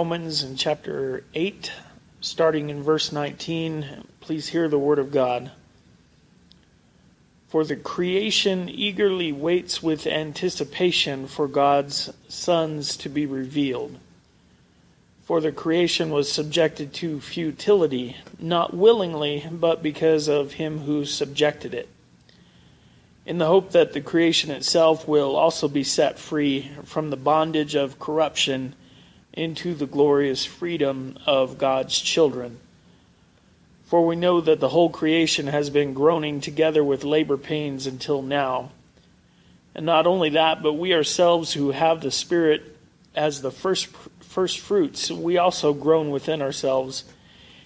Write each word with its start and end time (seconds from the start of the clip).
Romans 0.00 0.42
in 0.42 0.56
chapter 0.56 1.24
8, 1.34 1.72
starting 2.22 2.70
in 2.70 2.82
verse 2.82 3.12
19. 3.12 4.06
Please 4.20 4.48
hear 4.48 4.66
the 4.66 4.78
word 4.78 4.98
of 4.98 5.12
God. 5.12 5.50
For 7.48 7.64
the 7.64 7.76
creation 7.76 8.70
eagerly 8.70 9.30
waits 9.30 9.82
with 9.82 10.06
anticipation 10.06 11.26
for 11.26 11.46
God's 11.46 12.10
sons 12.28 12.96
to 12.96 13.10
be 13.10 13.26
revealed. 13.26 13.98
For 15.24 15.38
the 15.38 15.52
creation 15.52 16.08
was 16.08 16.32
subjected 16.32 16.94
to 16.94 17.20
futility, 17.20 18.16
not 18.38 18.72
willingly, 18.72 19.46
but 19.52 19.82
because 19.82 20.28
of 20.28 20.54
him 20.54 20.78
who 20.78 21.04
subjected 21.04 21.74
it, 21.74 21.90
in 23.26 23.36
the 23.36 23.48
hope 23.48 23.72
that 23.72 23.92
the 23.92 24.00
creation 24.00 24.50
itself 24.50 25.06
will 25.06 25.36
also 25.36 25.68
be 25.68 25.84
set 25.84 26.18
free 26.18 26.70
from 26.84 27.10
the 27.10 27.18
bondage 27.18 27.74
of 27.74 27.98
corruption 27.98 28.74
into 29.32 29.74
the 29.74 29.86
glorious 29.86 30.44
freedom 30.44 31.18
of 31.26 31.58
God's 31.58 31.98
children. 31.98 32.58
For 33.86 34.06
we 34.06 34.16
know 34.16 34.40
that 34.40 34.60
the 34.60 34.68
whole 34.68 34.90
creation 34.90 35.48
has 35.48 35.70
been 35.70 35.94
groaning 35.94 36.40
together 36.40 36.84
with 36.84 37.04
labor 37.04 37.36
pains 37.36 37.86
until 37.86 38.22
now. 38.22 38.70
And 39.74 39.86
not 39.86 40.06
only 40.06 40.30
that, 40.30 40.62
but 40.62 40.74
we 40.74 40.94
ourselves 40.94 41.52
who 41.52 41.70
have 41.70 42.00
the 42.00 42.10
Spirit 42.10 42.76
as 43.14 43.42
the 43.42 43.50
first, 43.50 43.86
first 44.20 44.60
fruits, 44.60 45.10
we 45.10 45.38
also 45.38 45.72
groan 45.72 46.10
within 46.10 46.40
ourselves, 46.42 47.04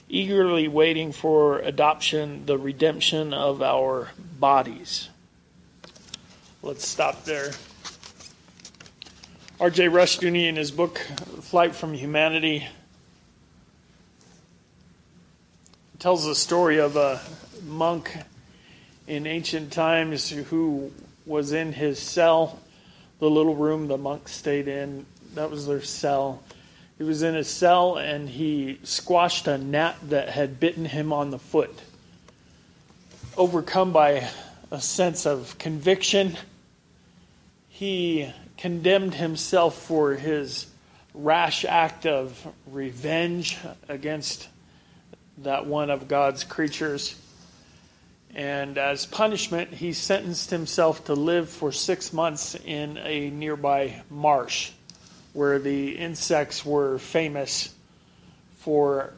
eagerly 0.09 0.69
waiting 0.69 1.13
for 1.13 1.59
adoption, 1.59 2.47
the 2.47 2.57
redemption 2.57 3.35
of 3.35 3.63
our 3.63 4.09
bodies. 4.41 5.09
Let's 6.63 6.89
stop 6.89 7.25
there. 7.25 7.53
R.J. 9.61 9.87
Rushdoony, 9.87 10.49
in 10.49 10.57
his 10.57 10.73
book 10.73 10.99
Flight 11.43 11.77
from 11.77 11.95
Humanity, 11.95 12.67
tells 16.01 16.27
the 16.27 16.35
story 16.35 16.81
of 16.81 16.97
a 16.97 17.21
monk 17.63 18.17
in 19.07 19.29
ancient 19.29 19.73
times 19.73 20.29
who 20.29 20.91
was 21.25 21.53
in 21.53 21.73
his 21.73 22.01
cell, 22.01 22.59
the 23.21 23.31
little 23.31 23.55
room 23.55 23.87
the 23.87 23.97
monk 23.97 24.27
stayed 24.29 24.67
in. 24.67 25.07
That 25.35 25.53
was 25.53 25.69
their 25.69 25.83
cell. 25.83 26.43
He 26.99 27.05
was 27.05 27.23
in 27.23 27.37
his 27.37 27.49
cell 27.49 27.97
and 27.97 28.29
he 28.29 28.81
squashed 28.83 29.47
a 29.47 29.57
gnat 29.57 29.97
that 30.11 30.31
had 30.31 30.59
bitten 30.59 30.85
him 30.85 31.13
on 31.13 31.31
the 31.31 31.39
foot. 31.39 31.81
Overcome 33.37 33.93
by 33.93 34.29
a 34.73 34.81
sense 34.81 35.27
of 35.27 35.57
conviction, 35.59 36.37
he 37.69 38.33
condemned 38.57 39.15
himself 39.15 39.77
for 39.83 40.15
his 40.15 40.67
rash 41.15 41.65
act 41.65 42.07
of 42.07 42.47
revenge 42.67 43.59
against 43.89 44.49
that 45.39 45.67
one 45.67 45.91
of 45.91 46.09
God's 46.09 46.45
creatures. 46.45 47.17
And 48.35 48.79
as 48.79 49.07
punishment, 49.07 49.73
he 49.73 49.93
sentenced 49.93 50.51
himself 50.51 51.05
to 51.05 51.15
live 51.15 51.49
for 51.49 51.71
six 51.71 52.13
months 52.13 52.57
in 52.57 52.99
a 52.99 53.31
nearby 53.31 54.03
marsh 54.11 54.73
where 55.33 55.59
the 55.59 55.97
insects 55.97 56.65
were 56.65 56.99
famous 56.99 57.73
for 58.59 59.13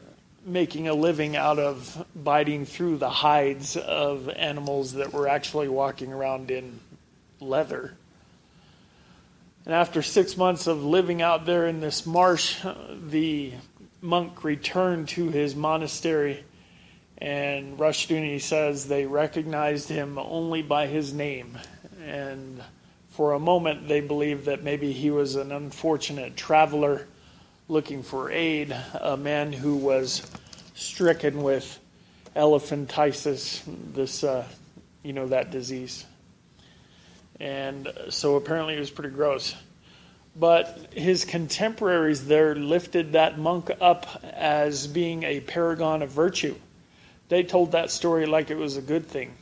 making 0.45 0.87
a 0.87 0.93
living 0.93 1.35
out 1.35 1.59
of 1.59 2.05
biting 2.15 2.65
through 2.65 2.97
the 2.97 3.09
hides 3.09 3.75
of 3.75 4.29
animals 4.29 4.93
that 4.93 5.13
were 5.13 5.27
actually 5.27 5.67
walking 5.67 6.13
around 6.13 6.51
in 6.51 6.79
leather. 7.39 7.96
And 9.67 9.75
after 9.75 10.01
six 10.01 10.37
months 10.37 10.65
of 10.67 10.81
living 10.85 11.21
out 11.21 11.45
there 11.45 11.67
in 11.67 11.81
this 11.81 12.05
marsh, 12.05 12.57
the 12.89 13.51
monk 13.99 14.45
returned 14.45 15.09
to 15.09 15.27
his 15.27 15.57
monastery. 15.57 16.45
And 17.17 17.77
Rushdoony 17.77 18.39
says 18.39 18.87
they 18.87 19.05
recognized 19.05 19.89
him 19.89 20.17
only 20.17 20.61
by 20.61 20.87
his 20.87 21.13
name. 21.13 21.57
And 22.01 22.63
for 23.09 23.33
a 23.33 23.39
moment, 23.39 23.89
they 23.89 23.99
believed 23.99 24.45
that 24.45 24.63
maybe 24.63 24.93
he 24.93 25.11
was 25.11 25.35
an 25.35 25.51
unfortunate 25.51 26.37
traveler 26.37 27.05
looking 27.67 28.03
for 28.03 28.31
aid, 28.31 28.73
a 29.01 29.17
man 29.17 29.51
who 29.51 29.75
was 29.75 30.25
stricken 30.75 31.43
with 31.43 31.77
elephantiasis, 32.37 33.63
this, 33.93 34.23
uh, 34.23 34.45
you 35.03 35.11
know, 35.11 35.27
that 35.27 35.51
disease. 35.51 36.05
And 37.39 37.91
so 38.09 38.35
apparently 38.35 38.75
it 38.75 38.79
was 38.79 38.89
pretty 38.89 39.13
gross. 39.13 39.55
But 40.35 40.89
his 40.93 41.25
contemporaries 41.25 42.27
there 42.27 42.55
lifted 42.55 43.13
that 43.13 43.39
monk 43.39 43.71
up 43.81 44.23
as 44.23 44.87
being 44.87 45.23
a 45.23 45.39
paragon 45.41 46.01
of 46.01 46.09
virtue. 46.09 46.55
They 47.29 47.43
told 47.43 47.71
that 47.71 47.91
story 47.91 48.25
like 48.25 48.49
it 48.49 48.57
was 48.57 48.77
a 48.77 48.81
good 48.81 49.07
thing. 49.07 49.33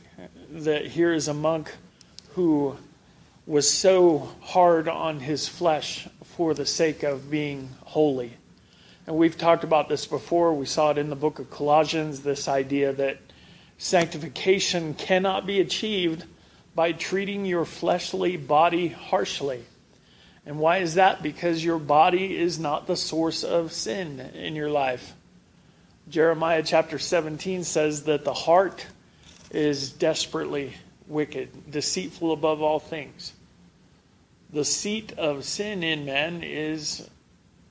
That 0.50 0.86
here 0.86 1.12
is 1.12 1.28
a 1.28 1.34
monk 1.34 1.74
who 2.34 2.76
was 3.46 3.70
so 3.70 4.30
hard 4.40 4.88
on 4.88 5.20
his 5.20 5.46
flesh 5.46 6.08
for 6.24 6.54
the 6.54 6.66
sake 6.66 7.02
of 7.02 7.30
being 7.30 7.68
holy. 7.84 8.32
And 9.06 9.16
we've 9.16 9.38
talked 9.38 9.62
about 9.62 9.88
this 9.88 10.06
before. 10.06 10.52
We 10.52 10.66
saw 10.66 10.90
it 10.90 10.98
in 10.98 11.10
the 11.10 11.16
book 11.16 11.38
of 11.38 11.50
Colossians 11.50 12.22
this 12.22 12.48
idea 12.48 12.92
that 12.94 13.18
sanctification 13.78 14.94
cannot 14.94 15.46
be 15.46 15.60
achieved 15.60 16.24
by 16.76 16.92
treating 16.92 17.46
your 17.46 17.64
fleshly 17.64 18.36
body 18.36 18.88
harshly. 18.88 19.64
And 20.44 20.58
why 20.58 20.78
is 20.78 20.94
that? 20.94 21.22
Because 21.22 21.64
your 21.64 21.78
body 21.78 22.36
is 22.36 22.58
not 22.58 22.86
the 22.86 22.96
source 22.96 23.42
of 23.42 23.72
sin 23.72 24.20
in 24.20 24.54
your 24.54 24.70
life. 24.70 25.14
Jeremiah 26.08 26.62
chapter 26.62 26.98
17 26.98 27.64
says 27.64 28.04
that 28.04 28.24
the 28.24 28.34
heart 28.34 28.86
is 29.50 29.90
desperately 29.90 30.74
wicked, 31.08 31.70
deceitful 31.70 32.30
above 32.30 32.60
all 32.62 32.78
things. 32.78 33.32
The 34.52 34.64
seat 34.64 35.12
of 35.18 35.44
sin 35.44 35.82
in 35.82 36.04
man 36.04 36.42
is 36.44 37.08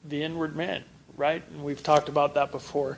the 0.03 0.23
inward 0.23 0.55
man, 0.55 0.83
right? 1.15 1.43
And 1.51 1.63
we've 1.63 1.81
talked 1.81 2.09
about 2.09 2.33
that 2.33 2.51
before. 2.51 2.97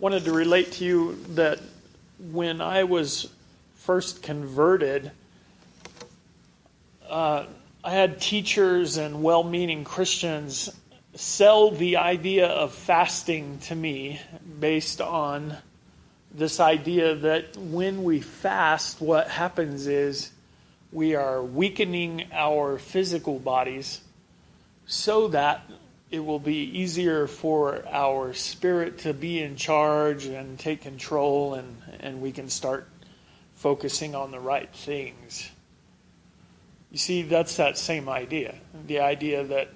Wanted 0.00 0.24
to 0.24 0.32
relate 0.32 0.72
to 0.72 0.84
you 0.84 1.18
that 1.30 1.60
when 2.18 2.60
I 2.60 2.84
was 2.84 3.30
first 3.90 4.22
converted, 4.22 5.10
uh, 7.08 7.44
I 7.82 7.90
had 7.90 8.20
teachers 8.20 8.98
and 8.98 9.20
well 9.20 9.42
meaning 9.42 9.82
Christians 9.82 10.70
sell 11.16 11.72
the 11.72 11.96
idea 11.96 12.46
of 12.46 12.72
fasting 12.72 13.58
to 13.62 13.74
me 13.74 14.20
based 14.60 15.00
on 15.00 15.56
this 16.32 16.60
idea 16.60 17.16
that 17.16 17.56
when 17.56 18.04
we 18.04 18.20
fast, 18.20 19.00
what 19.00 19.26
happens 19.26 19.88
is 19.88 20.30
we 20.92 21.16
are 21.16 21.42
weakening 21.42 22.26
our 22.32 22.78
physical 22.78 23.40
bodies 23.40 24.00
so 24.86 25.26
that 25.26 25.68
it 26.12 26.24
will 26.24 26.38
be 26.38 26.78
easier 26.78 27.26
for 27.26 27.84
our 27.90 28.34
spirit 28.34 28.98
to 28.98 29.12
be 29.12 29.42
in 29.42 29.56
charge 29.56 30.26
and 30.26 30.60
take 30.60 30.80
control, 30.80 31.54
and, 31.54 31.76
and 31.98 32.20
we 32.20 32.30
can 32.30 32.48
start 32.48 32.86
focusing 33.60 34.14
on 34.14 34.30
the 34.30 34.40
right 34.40 34.74
things. 34.74 35.50
You 36.90 36.96
see, 36.96 37.22
that's 37.22 37.58
that 37.58 37.76
same 37.76 38.08
idea. 38.08 38.54
The 38.86 39.00
idea 39.00 39.44
that 39.44 39.68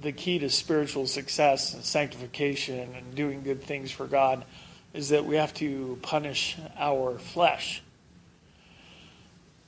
the 0.00 0.10
key 0.10 0.40
to 0.40 0.50
spiritual 0.50 1.06
success 1.06 1.74
and 1.74 1.84
sanctification 1.84 2.92
and 2.96 3.14
doing 3.14 3.44
good 3.44 3.62
things 3.62 3.92
for 3.92 4.08
God 4.08 4.44
is 4.92 5.10
that 5.10 5.24
we 5.24 5.36
have 5.36 5.54
to 5.54 5.96
punish 6.02 6.56
our 6.76 7.20
flesh. 7.20 7.82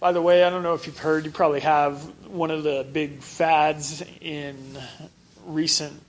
By 0.00 0.10
the 0.10 0.20
way, 0.20 0.42
I 0.42 0.50
don't 0.50 0.64
know 0.64 0.74
if 0.74 0.88
you've 0.88 0.98
heard, 0.98 1.24
you 1.24 1.30
probably 1.30 1.60
have, 1.60 2.00
one 2.26 2.50
of 2.50 2.64
the 2.64 2.84
big 2.92 3.20
fads 3.20 4.02
in 4.20 4.56
recent 5.46 6.02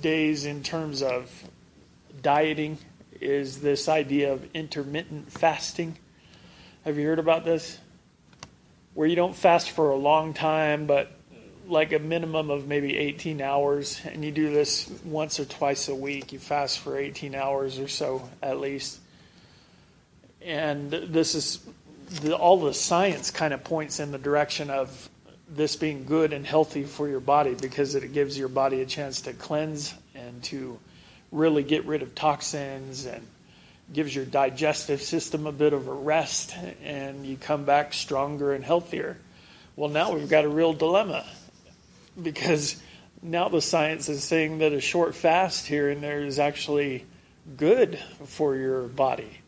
days 0.00 0.46
in 0.46 0.62
terms 0.62 1.02
of 1.02 1.28
dieting 2.22 2.78
is 3.20 3.60
this 3.60 3.88
idea 3.88 4.32
of 4.32 4.46
intermittent 4.54 5.32
fasting. 5.32 5.98
Have 6.84 6.98
you 6.98 7.06
heard 7.06 7.18
about 7.18 7.44
this? 7.44 7.78
Where 8.94 9.06
you 9.06 9.16
don't 9.16 9.36
fast 9.36 9.70
for 9.70 9.90
a 9.90 9.96
long 9.96 10.34
time, 10.34 10.86
but 10.86 11.12
like 11.68 11.92
a 11.92 11.98
minimum 11.98 12.50
of 12.50 12.66
maybe 12.66 12.96
18 12.96 13.40
hours, 13.40 14.00
and 14.04 14.24
you 14.24 14.30
do 14.30 14.50
this 14.50 14.90
once 15.04 15.40
or 15.40 15.44
twice 15.44 15.88
a 15.88 15.94
week. 15.94 16.32
You 16.32 16.38
fast 16.38 16.78
for 16.78 16.96
18 16.96 17.34
hours 17.34 17.78
or 17.78 17.88
so 17.88 18.28
at 18.42 18.60
least. 18.60 19.00
And 20.42 20.90
this 20.90 21.34
is 21.34 21.60
the, 22.22 22.36
all 22.36 22.60
the 22.60 22.74
science 22.74 23.30
kind 23.30 23.52
of 23.52 23.64
points 23.64 23.98
in 24.00 24.12
the 24.12 24.18
direction 24.18 24.70
of 24.70 25.08
this 25.48 25.76
being 25.76 26.04
good 26.04 26.32
and 26.32 26.46
healthy 26.46 26.84
for 26.84 27.08
your 27.08 27.20
body 27.20 27.54
because 27.54 27.94
it 27.94 28.12
gives 28.12 28.38
your 28.38 28.48
body 28.48 28.80
a 28.80 28.86
chance 28.86 29.22
to 29.22 29.32
cleanse 29.32 29.94
and 30.14 30.42
to 30.44 30.78
really 31.32 31.62
get 31.62 31.84
rid 31.84 32.02
of 32.02 32.14
toxins 32.14 33.06
and 33.06 33.26
gives 33.92 34.14
your 34.14 34.24
digestive 34.24 35.00
system 35.00 35.46
a 35.46 35.52
bit 35.52 35.72
of 35.72 35.86
a 35.86 35.92
rest 35.92 36.54
and 36.82 37.24
you 37.24 37.36
come 37.36 37.64
back 37.64 37.92
stronger 37.92 38.52
and 38.52 38.64
healthier. 38.64 39.16
Well, 39.76 39.90
now 39.90 40.12
we've 40.12 40.28
got 40.28 40.44
a 40.44 40.48
real 40.48 40.72
dilemma 40.72 41.24
because 42.20 42.80
now 43.22 43.48
the 43.48 43.60
science 43.60 44.08
is 44.08 44.24
saying 44.24 44.58
that 44.58 44.72
a 44.72 44.80
short 44.80 45.14
fast 45.14 45.66
here 45.66 45.90
and 45.90 46.02
there 46.02 46.22
is 46.22 46.38
actually 46.38 47.04
good 47.56 47.98
for 48.24 48.56
your 48.56 48.82
body. 48.82 49.40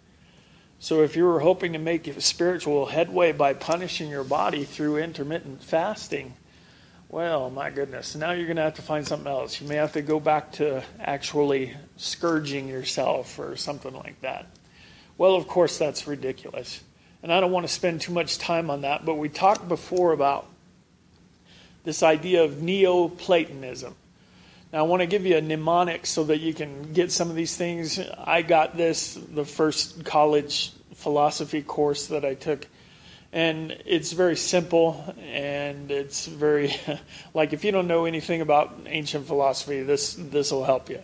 So 0.81 1.03
if 1.03 1.17
you 1.17 1.25
were 1.25 1.41
hoping 1.41 1.73
to 1.73 1.79
make 1.79 2.21
spiritual 2.21 2.87
headway 2.87 3.33
by 3.33 3.55
punishing 3.55 4.09
your 4.09 4.23
body 4.23 4.65
through 4.65 4.99
intermittent 4.99 5.63
fasting, 5.65 6.35
well, 7.09 7.51
my 7.51 7.71
goodness, 7.71 8.15
now 8.15 8.33
you're 8.33 8.47
going 8.47 8.57
to 8.57 8.63
have 8.63 8.75
to 8.75 8.83
find 8.83 9.07
something 9.07 9.31
else. 9.31 9.61
You 9.61 9.69
may 9.69 9.77
have 9.77 9.93
to 9.93 10.03
go 10.03 10.21
back 10.21 10.53
to 10.53 10.83
actually 11.01 11.75
scourging 11.97 12.69
yourself 12.69 13.39
or 13.39 13.57
something 13.57 13.95
like 13.95 14.21
that. 14.21 14.47
Well, 15.17 15.35
of 15.35 15.49
course, 15.49 15.79
that's 15.79 16.07
ridiculous. 16.07 16.83
And 17.23 17.33
I 17.33 17.41
don't 17.41 17.51
want 17.51 17.67
to 17.67 17.73
spend 17.73 18.01
too 18.01 18.13
much 18.13 18.39
time 18.39 18.71
on 18.71 18.83
that, 18.83 19.05
but 19.05 19.15
we 19.15 19.29
talked 19.29 19.69
before 19.69 20.13
about 20.13 20.47
this 21.85 22.03
idea 22.03 22.45
of 22.45 22.63
Neoplatonism. 22.63 23.95
Now, 24.73 24.81
I 24.81 24.83
want 24.83 25.01
to 25.01 25.07
give 25.07 25.25
you 25.25 25.37
a 25.37 25.41
mnemonic 25.41 26.05
so 26.05 26.25
that 26.25 26.41
you 26.41 26.53
can 26.53 26.93
get 26.93 27.11
some 27.11 27.31
of 27.31 27.37
these 27.37 27.57
things. 27.57 27.99
I 27.99 28.43
got 28.43 28.77
this 28.77 29.15
the 29.15 29.47
first 29.47 30.05
college 30.05 30.73
philosophy 30.95 31.63
course 31.63 32.09
that 32.09 32.25
I 32.25 32.35
took, 32.35 32.67
and 33.33 33.77
it's 33.85 34.13
very 34.13 34.37
simple 34.37 35.15
and 35.21 35.91
it's 35.91 36.27
very 36.27 36.75
like 37.35 37.53
if 37.53 37.65
you 37.65 37.73
don't 37.73 37.87
know 37.87 38.05
anything 38.05 38.41
about 38.41 38.79
ancient 38.87 39.27
philosophy, 39.27 39.83
this 39.83 40.15
this 40.15 40.51
will 40.51 40.65
help 40.65 40.89
you. 40.89 41.01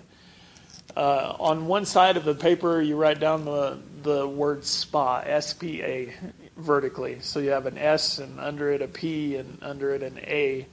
Uh, 0.96 1.34
on 1.40 1.66
one 1.66 1.84
side 1.84 2.16
of 2.16 2.24
the 2.24 2.34
paper, 2.34 2.80
you 2.80 2.96
write 2.96 3.20
down 3.20 3.44
the 3.44 3.78
the 4.02 4.26
word 4.26 4.64
spa, 4.64 5.20
S 5.20 5.52
P 5.52 5.82
A, 5.82 6.14
vertically. 6.56 7.18
So 7.20 7.40
you 7.40 7.50
have 7.50 7.66
an 7.66 7.78
S 7.78 8.18
and 8.18 8.38
under 8.40 8.70
it 8.70 8.80
a 8.80 8.88
P 8.88 9.36
and 9.36 9.58
under 9.62 9.94
it 9.94 10.02
an 10.02 10.18
A. 10.18 10.66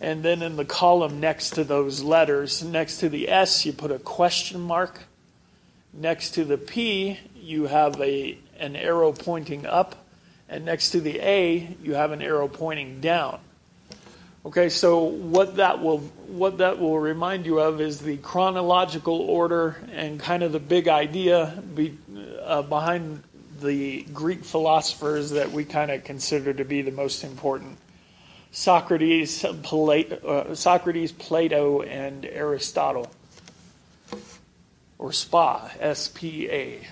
And 0.00 0.22
then 0.22 0.42
in 0.42 0.56
the 0.56 0.64
column 0.64 1.18
next 1.18 1.50
to 1.50 1.64
those 1.64 2.02
letters, 2.02 2.62
next 2.62 2.98
to 2.98 3.08
the 3.08 3.28
S, 3.28 3.66
you 3.66 3.72
put 3.72 3.90
a 3.90 3.98
question 3.98 4.60
mark. 4.60 5.04
Next 5.92 6.32
to 6.32 6.44
the 6.44 6.58
P, 6.58 7.18
you 7.34 7.66
have 7.66 8.00
a, 8.00 8.38
an 8.58 8.76
arrow 8.76 9.12
pointing 9.12 9.66
up. 9.66 9.96
And 10.48 10.64
next 10.64 10.90
to 10.90 11.00
the 11.00 11.20
A, 11.20 11.76
you 11.82 11.94
have 11.94 12.12
an 12.12 12.22
arrow 12.22 12.48
pointing 12.48 13.00
down. 13.00 13.40
Okay, 14.46 14.70
so 14.70 15.02
what 15.04 15.56
that 15.56 15.82
will 15.82 15.98
what 15.98 16.58
that 16.58 16.78
will 16.78 16.98
remind 16.98 17.44
you 17.44 17.58
of 17.58 17.80
is 17.80 17.98
the 17.98 18.16
chronological 18.18 19.20
order 19.20 19.76
and 19.92 20.18
kind 20.18 20.42
of 20.42 20.52
the 20.52 20.60
big 20.60 20.88
idea 20.88 21.62
be, 21.74 21.98
uh, 22.44 22.62
behind 22.62 23.22
the 23.60 24.02
Greek 24.14 24.44
philosophers 24.44 25.30
that 25.32 25.50
we 25.50 25.64
kind 25.64 25.90
of 25.90 26.04
consider 26.04 26.54
to 26.54 26.64
be 26.64 26.80
the 26.80 26.92
most 26.92 27.24
important 27.24 27.76
Socrates, 28.52 29.44
Plato, 29.62 30.16
uh, 30.26 30.54
Socrates, 30.54 31.12
Plato, 31.12 31.82
and 31.82 32.24
Aristotle, 32.24 33.10
or 34.98 35.12
SPA, 35.12 35.70
S 35.78 36.08
P 36.08 36.48
A. 36.50 36.86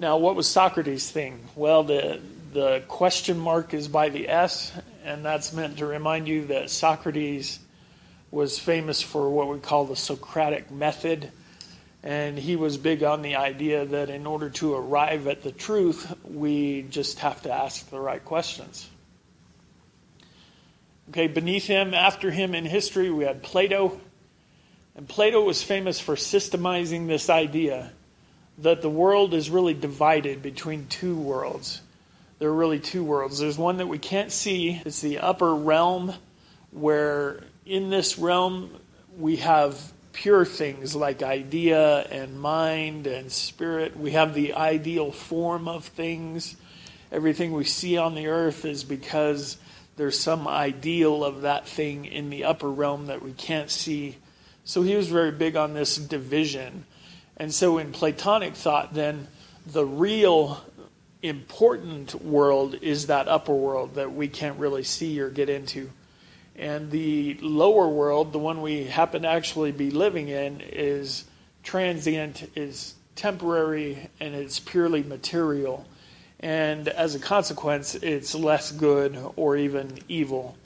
Now, 0.00 0.16
what 0.16 0.34
was 0.34 0.48
Socrates' 0.48 1.10
thing? 1.10 1.38
Well, 1.54 1.84
the 1.84 2.20
the 2.52 2.82
question 2.88 3.38
mark 3.38 3.74
is 3.74 3.88
by 3.88 4.08
the 4.08 4.28
S, 4.28 4.72
and 5.04 5.24
that's 5.24 5.52
meant 5.52 5.78
to 5.78 5.86
remind 5.86 6.28
you 6.28 6.46
that 6.46 6.70
Socrates 6.70 7.58
was 8.30 8.58
famous 8.58 9.02
for 9.02 9.30
what 9.30 9.48
we 9.48 9.58
call 9.58 9.84
the 9.84 9.96
Socratic 9.96 10.70
method. 10.70 11.30
And 12.02 12.38
he 12.38 12.56
was 12.56 12.76
big 12.76 13.02
on 13.02 13.22
the 13.22 13.36
idea 13.36 13.84
that 13.84 14.10
in 14.10 14.26
order 14.26 14.50
to 14.50 14.74
arrive 14.74 15.26
at 15.26 15.42
the 15.42 15.50
truth, 15.50 16.14
we 16.24 16.82
just 16.82 17.18
have 17.20 17.42
to 17.42 17.52
ask 17.52 17.88
the 17.90 17.98
right 17.98 18.24
questions. 18.24 18.88
Okay, 21.10 21.26
beneath 21.26 21.66
him, 21.66 21.94
after 21.94 22.30
him 22.30 22.54
in 22.54 22.64
history, 22.64 23.10
we 23.10 23.24
had 23.24 23.42
Plato. 23.42 24.00
And 24.96 25.08
Plato 25.08 25.42
was 25.42 25.62
famous 25.62 26.00
for 26.00 26.16
systemizing 26.16 27.06
this 27.06 27.28
idea 27.30 27.92
that 28.58 28.82
the 28.82 28.90
world 28.90 29.34
is 29.34 29.50
really 29.50 29.74
divided 29.74 30.42
between 30.42 30.86
two 30.86 31.16
worlds. 31.16 31.80
There 32.38 32.50
are 32.50 32.54
really 32.54 32.80
two 32.80 33.02
worlds. 33.02 33.38
There's 33.38 33.56
one 33.56 33.78
that 33.78 33.88
we 33.88 33.98
can't 33.98 34.30
see, 34.30 34.82
it's 34.84 35.00
the 35.00 35.18
upper 35.18 35.54
realm, 35.54 36.12
where 36.70 37.42
in 37.64 37.88
this 37.88 38.18
realm 38.18 38.70
we 39.16 39.36
have 39.36 39.80
pure 40.12 40.44
things 40.44 40.94
like 40.94 41.22
idea 41.22 42.00
and 42.02 42.38
mind 42.38 43.06
and 43.06 43.32
spirit. 43.32 43.96
We 43.96 44.10
have 44.12 44.34
the 44.34 44.54
ideal 44.54 45.12
form 45.12 45.66
of 45.66 45.86
things. 45.86 46.56
Everything 47.10 47.52
we 47.52 47.64
see 47.64 47.96
on 47.96 48.14
the 48.14 48.26
earth 48.26 48.66
is 48.66 48.84
because 48.84 49.56
there's 49.96 50.18
some 50.18 50.46
ideal 50.46 51.24
of 51.24 51.42
that 51.42 51.66
thing 51.66 52.04
in 52.04 52.28
the 52.28 52.44
upper 52.44 52.70
realm 52.70 53.06
that 53.06 53.22
we 53.22 53.32
can't 53.32 53.70
see. 53.70 54.16
So 54.64 54.82
he 54.82 54.94
was 54.94 55.08
very 55.08 55.30
big 55.30 55.56
on 55.56 55.72
this 55.72 55.96
division. 55.96 56.84
And 57.38 57.52
so 57.52 57.78
in 57.78 57.92
Platonic 57.92 58.54
thought, 58.54 58.92
then, 58.92 59.28
the 59.66 59.84
real 59.84 60.62
important 61.22 62.14
world 62.22 62.76
is 62.82 63.06
that 63.06 63.28
upper 63.28 63.54
world 63.54 63.94
that 63.94 64.12
we 64.12 64.28
can't 64.28 64.58
really 64.58 64.84
see 64.84 65.20
or 65.20 65.30
get 65.30 65.48
into. 65.48 65.90
And 66.56 66.90
the 66.90 67.34
lower 67.40 67.88
world, 67.88 68.32
the 68.32 68.38
one 68.38 68.62
we 68.62 68.84
happen 68.84 69.22
to 69.22 69.28
actually 69.28 69.72
be 69.72 69.90
living 69.90 70.28
in, 70.28 70.60
is 70.60 71.24
transient, 71.62 72.50
is 72.54 72.94
temporary, 73.14 74.08
and 74.20 74.34
it's 74.34 74.58
purely 74.60 75.02
material 75.02 75.86
and 76.40 76.88
as 76.88 77.14
a 77.14 77.18
consequence, 77.18 77.94
it's 77.94 78.34
less 78.34 78.70
good 78.70 79.18
or 79.36 79.56
even 79.56 79.98
evil. 80.08 80.56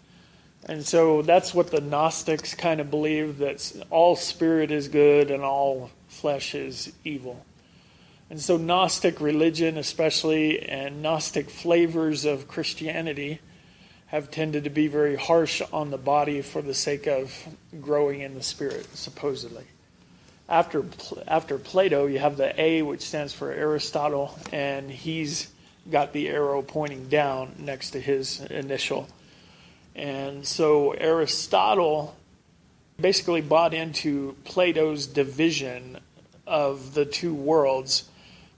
And 0.66 0.84
so 0.84 1.22
that's 1.22 1.54
what 1.54 1.70
the 1.70 1.80
Gnostics 1.80 2.54
kind 2.54 2.80
of 2.80 2.90
believe 2.90 3.38
that 3.38 3.72
all 3.88 4.16
spirit 4.16 4.70
is 4.70 4.88
good 4.88 5.30
and 5.30 5.42
all 5.42 5.90
flesh 6.08 6.54
is 6.54 6.92
evil. 7.04 7.44
And 8.30 8.40
so 8.40 8.56
Gnostic 8.56 9.20
religion, 9.20 9.76
especially, 9.76 10.62
and 10.62 11.02
Gnostic 11.02 11.50
flavors 11.50 12.24
of 12.24 12.46
Christianity 12.46 13.40
have 14.06 14.30
tended 14.30 14.64
to 14.64 14.70
be 14.70 14.86
very 14.86 15.16
harsh 15.16 15.60
on 15.72 15.90
the 15.90 15.98
body 15.98 16.40
for 16.40 16.62
the 16.62 16.74
sake 16.74 17.06
of 17.06 17.32
growing 17.80 18.20
in 18.20 18.34
the 18.34 18.42
spirit, 18.42 18.86
supposedly. 18.96 19.64
After, 20.48 20.84
after 21.28 21.58
Plato, 21.58 22.06
you 22.06 22.18
have 22.20 22.36
the 22.36 22.60
A, 22.60 22.82
which 22.82 23.02
stands 23.02 23.32
for 23.32 23.52
Aristotle, 23.52 24.38
and 24.52 24.90
he's 24.90 25.48
got 25.88 26.12
the 26.12 26.28
arrow 26.28 26.62
pointing 26.62 27.08
down 27.08 27.54
next 27.58 27.90
to 27.90 28.00
his 28.00 28.40
initial. 28.40 29.08
And 29.94 30.46
so 30.46 30.92
Aristotle 30.92 32.16
basically 33.00 33.40
bought 33.40 33.74
into 33.74 34.36
Plato's 34.44 35.06
division 35.06 35.98
of 36.46 36.94
the 36.94 37.04
two 37.04 37.34
worlds, 37.34 38.08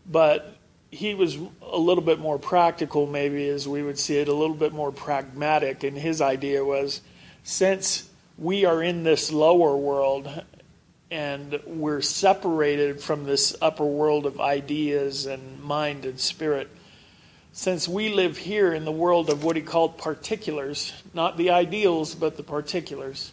but 0.07 0.57
he 0.91 1.15
was 1.15 1.39
a 1.63 1.79
little 1.79 2.05
bit 2.05 2.19
more 2.19 2.39
practical, 2.39 3.07
maybe 3.07 3.49
as 3.49 3.67
we 3.67 3.83
would 3.83 3.99
see 3.99 4.19
it, 4.19 4.29
a 4.29 4.35
little 4.35 4.57
bit 4.57 4.73
more 4.73 4.93
pragmatic. 4.93 5.85
And 5.85 5.97
his 5.97 6.21
idea 6.21 6.65
was 6.65 7.01
since 7.45 8.09
we 8.39 8.65
are 8.65 8.83
in 8.83 9.03
this 9.05 9.33
lower 9.33 9.77
world 9.77 10.29
and 11.11 11.61
we're 11.67 12.01
separated 12.01 13.01
from 13.01 13.25
this 13.25 13.55
upper 13.61 13.85
world 13.85 14.27
of 14.27 14.41
ideas 14.41 15.27
and 15.27 15.63
mind 15.63 16.05
and 16.05 16.19
spirit 16.19 16.71
since 17.53 17.87
we 17.87 18.09
live 18.09 18.39
here 18.39 18.73
in 18.73 18.87
the 18.87 18.93
world 18.93 19.29
of 19.29 19.45
what 19.45 19.57
he 19.57 19.63
called 19.63 19.99
particulars, 19.99 20.93
not 21.13 21.37
the 21.37 21.51
ideals, 21.51 22.15
but 22.15 22.39
the 22.39 22.43
particulars, 22.43 23.33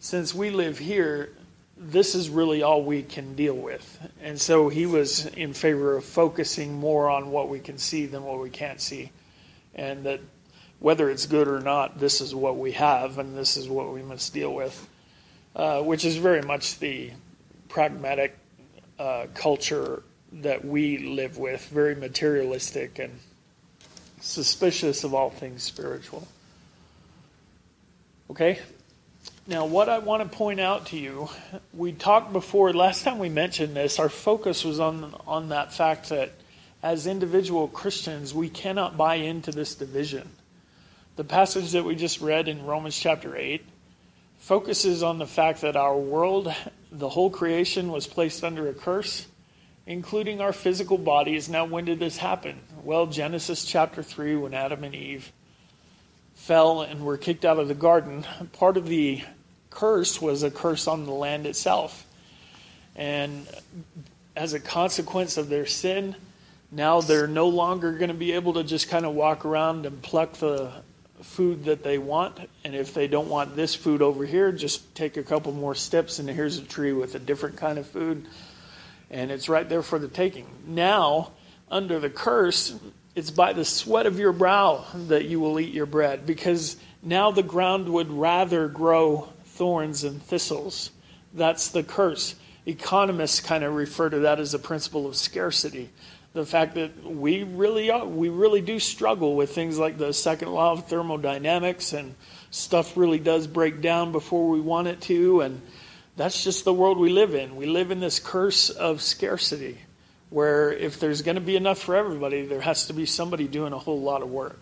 since 0.00 0.34
we 0.34 0.50
live 0.50 0.78
here, 0.78 1.30
this 1.76 2.14
is 2.14 2.30
really 2.30 2.62
all 2.62 2.82
we 2.82 3.02
can 3.02 3.34
deal 3.34 3.54
with. 3.54 3.98
And 4.22 4.40
so 4.40 4.68
he 4.68 4.86
was 4.86 5.26
in 5.26 5.52
favor 5.52 5.96
of 5.96 6.04
focusing 6.04 6.74
more 6.74 7.10
on 7.10 7.30
what 7.30 7.48
we 7.48 7.60
can 7.60 7.78
see 7.78 8.06
than 8.06 8.24
what 8.24 8.40
we 8.40 8.50
can't 8.50 8.80
see. 8.80 9.10
And 9.74 10.04
that 10.04 10.20
whether 10.78 11.10
it's 11.10 11.26
good 11.26 11.48
or 11.48 11.60
not, 11.60 11.98
this 11.98 12.20
is 12.20 12.34
what 12.34 12.56
we 12.56 12.72
have 12.72 13.18
and 13.18 13.36
this 13.36 13.56
is 13.56 13.68
what 13.68 13.92
we 13.92 14.02
must 14.02 14.32
deal 14.32 14.54
with, 14.54 14.88
uh, 15.54 15.82
which 15.82 16.04
is 16.04 16.16
very 16.16 16.42
much 16.42 16.78
the 16.78 17.10
pragmatic 17.68 18.36
uh, 18.98 19.26
culture 19.34 20.02
that 20.32 20.64
we 20.64 20.98
live 20.98 21.38
with, 21.38 21.66
very 21.68 21.94
materialistic 21.94 22.98
and 22.98 23.18
suspicious 24.20 25.04
of 25.04 25.14
all 25.14 25.30
things 25.30 25.62
spiritual. 25.62 26.26
Okay? 28.30 28.58
Now, 29.48 29.64
what 29.64 29.88
I 29.88 30.00
want 30.00 30.24
to 30.24 30.36
point 30.36 30.58
out 30.58 30.86
to 30.86 30.98
you, 30.98 31.28
we 31.72 31.92
talked 31.92 32.32
before, 32.32 32.72
last 32.72 33.04
time 33.04 33.20
we 33.20 33.28
mentioned 33.28 33.76
this, 33.76 34.00
our 34.00 34.08
focus 34.08 34.64
was 34.64 34.80
on, 34.80 35.14
on 35.24 35.50
that 35.50 35.72
fact 35.72 36.08
that 36.08 36.32
as 36.82 37.06
individual 37.06 37.68
Christians, 37.68 38.34
we 38.34 38.48
cannot 38.48 38.96
buy 38.96 39.16
into 39.16 39.52
this 39.52 39.76
division. 39.76 40.28
The 41.14 41.22
passage 41.22 41.70
that 41.72 41.84
we 41.84 41.94
just 41.94 42.20
read 42.20 42.48
in 42.48 42.66
Romans 42.66 42.98
chapter 42.98 43.36
8 43.36 43.64
focuses 44.38 45.04
on 45.04 45.18
the 45.18 45.28
fact 45.28 45.60
that 45.60 45.76
our 45.76 45.96
world, 45.96 46.52
the 46.90 47.08
whole 47.08 47.30
creation, 47.30 47.92
was 47.92 48.08
placed 48.08 48.42
under 48.42 48.68
a 48.68 48.74
curse, 48.74 49.28
including 49.86 50.40
our 50.40 50.52
physical 50.52 50.98
bodies. 50.98 51.48
Now, 51.48 51.66
when 51.66 51.84
did 51.84 52.00
this 52.00 52.16
happen? 52.16 52.58
Well, 52.82 53.06
Genesis 53.06 53.64
chapter 53.64 54.02
3, 54.02 54.34
when 54.34 54.54
Adam 54.54 54.82
and 54.82 54.94
Eve 54.94 55.30
fell 56.34 56.82
and 56.82 57.06
were 57.06 57.16
kicked 57.16 57.44
out 57.44 57.60
of 57.60 57.68
the 57.68 57.74
garden, 57.74 58.26
part 58.52 58.76
of 58.76 58.88
the 58.88 59.22
curse 59.76 60.22
was 60.22 60.42
a 60.42 60.50
curse 60.50 60.88
on 60.88 61.04
the 61.04 61.12
land 61.12 61.46
itself. 61.46 62.06
And 62.96 63.46
as 64.34 64.54
a 64.54 64.60
consequence 64.60 65.36
of 65.36 65.50
their 65.50 65.66
sin, 65.66 66.16
now 66.72 67.02
they're 67.02 67.26
no 67.26 67.48
longer 67.48 67.92
going 67.92 68.08
to 68.08 68.14
be 68.14 68.32
able 68.32 68.54
to 68.54 68.64
just 68.64 68.88
kind 68.88 69.04
of 69.04 69.14
walk 69.14 69.44
around 69.44 69.84
and 69.84 70.00
pluck 70.00 70.32
the 70.34 70.72
food 71.22 71.66
that 71.66 71.84
they 71.84 71.98
want. 71.98 72.38
And 72.64 72.74
if 72.74 72.94
they 72.94 73.06
don't 73.06 73.28
want 73.28 73.54
this 73.54 73.74
food 73.74 74.00
over 74.00 74.24
here, 74.24 74.50
just 74.50 74.94
take 74.94 75.18
a 75.18 75.22
couple 75.22 75.52
more 75.52 75.74
steps 75.74 76.18
and 76.18 76.28
here's 76.28 76.56
a 76.56 76.64
tree 76.64 76.94
with 76.94 77.14
a 77.14 77.18
different 77.18 77.58
kind 77.58 77.78
of 77.78 77.86
food. 77.86 78.26
And 79.10 79.30
it's 79.30 79.46
right 79.46 79.68
there 79.68 79.82
for 79.82 79.98
the 79.98 80.08
taking. 80.08 80.46
Now, 80.66 81.32
under 81.70 82.00
the 82.00 82.10
curse, 82.10 82.74
it's 83.14 83.30
by 83.30 83.52
the 83.52 83.64
sweat 83.64 84.06
of 84.06 84.18
your 84.18 84.32
brow 84.32 84.86
that 85.08 85.26
you 85.26 85.38
will 85.38 85.60
eat 85.60 85.74
your 85.74 85.86
bread 85.86 86.24
because 86.24 86.78
now 87.02 87.30
the 87.30 87.42
ground 87.42 87.90
would 87.90 88.10
rather 88.10 88.68
grow 88.68 89.28
thorns 89.56 90.04
and 90.04 90.22
thistles. 90.22 90.90
That's 91.34 91.68
the 91.68 91.82
curse. 91.82 92.34
Economists 92.66 93.40
kind 93.40 93.64
of 93.64 93.74
refer 93.74 94.08
to 94.10 94.20
that 94.20 94.40
as 94.40 94.52
the 94.52 94.58
principle 94.58 95.06
of 95.06 95.16
scarcity. 95.16 95.90
The 96.32 96.46
fact 96.46 96.74
that 96.74 97.04
we 97.04 97.42
really 97.44 97.90
are, 97.90 98.06
we 98.06 98.28
really 98.28 98.60
do 98.60 98.78
struggle 98.78 99.36
with 99.36 99.54
things 99.54 99.78
like 99.78 99.98
the 99.98 100.12
second 100.12 100.52
law 100.52 100.72
of 100.72 100.86
thermodynamics 100.86 101.92
and 101.92 102.14
stuff 102.50 102.96
really 102.96 103.18
does 103.18 103.46
break 103.46 103.80
down 103.80 104.12
before 104.12 104.48
we 104.48 104.60
want 104.60 104.88
it 104.88 105.00
to 105.02 105.40
and 105.40 105.62
that's 106.16 106.42
just 106.42 106.64
the 106.64 106.72
world 106.72 106.98
we 106.98 107.10
live 107.10 107.34
in. 107.34 107.56
We 107.56 107.66
live 107.66 107.90
in 107.90 108.00
this 108.00 108.18
curse 108.18 108.70
of 108.70 109.02
scarcity 109.02 109.78
where 110.30 110.72
if 110.72 110.98
there's 110.98 111.22
going 111.22 111.34
to 111.34 111.40
be 111.42 111.56
enough 111.56 111.78
for 111.78 111.94
everybody, 111.94 112.46
there 112.46 112.60
has 112.60 112.86
to 112.86 112.92
be 112.92 113.06
somebody 113.06 113.46
doing 113.46 113.72
a 113.72 113.78
whole 113.78 114.00
lot 114.00 114.22
of 114.22 114.30
work. 114.30 114.58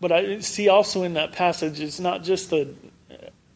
But 0.00 0.12
I 0.12 0.40
see 0.40 0.68
also 0.68 1.02
in 1.02 1.14
that 1.14 1.32
passage, 1.32 1.80
it's 1.80 1.98
not 2.00 2.22
just 2.22 2.50
the, 2.50 2.74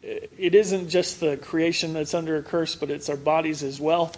it 0.01 0.55
isn't 0.55 0.89
just 0.89 1.19
the 1.19 1.37
creation 1.37 1.93
that's 1.93 2.13
under 2.13 2.37
a 2.37 2.43
curse, 2.43 2.75
but 2.75 2.89
it's 2.89 3.09
our 3.09 3.17
bodies 3.17 3.63
as 3.63 3.79
well. 3.79 4.13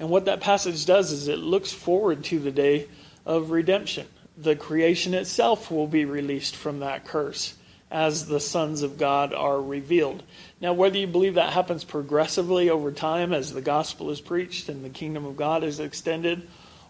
And 0.00 0.10
what 0.10 0.24
that 0.26 0.40
passage 0.40 0.86
does 0.86 1.12
is 1.12 1.28
it 1.28 1.38
looks 1.38 1.72
forward 1.72 2.24
to 2.24 2.38
the 2.38 2.50
day 2.50 2.88
of 3.24 3.50
redemption. 3.50 4.06
The 4.36 4.56
creation 4.56 5.14
itself 5.14 5.70
will 5.70 5.86
be 5.86 6.04
released 6.04 6.56
from 6.56 6.80
that 6.80 7.04
curse 7.04 7.54
as 7.90 8.26
the 8.26 8.40
sons 8.40 8.82
of 8.82 8.98
God 8.98 9.32
are 9.32 9.60
revealed. 9.60 10.22
Now, 10.60 10.74
whether 10.74 10.98
you 10.98 11.06
believe 11.06 11.34
that 11.34 11.52
happens 11.52 11.84
progressively 11.84 12.70
over 12.70 12.92
time 12.92 13.32
as 13.32 13.52
the 13.52 13.62
gospel 13.62 14.10
is 14.10 14.20
preached 14.20 14.68
and 14.68 14.84
the 14.84 14.90
kingdom 14.90 15.24
of 15.24 15.36
God 15.36 15.64
is 15.64 15.80
extended, 15.80 16.46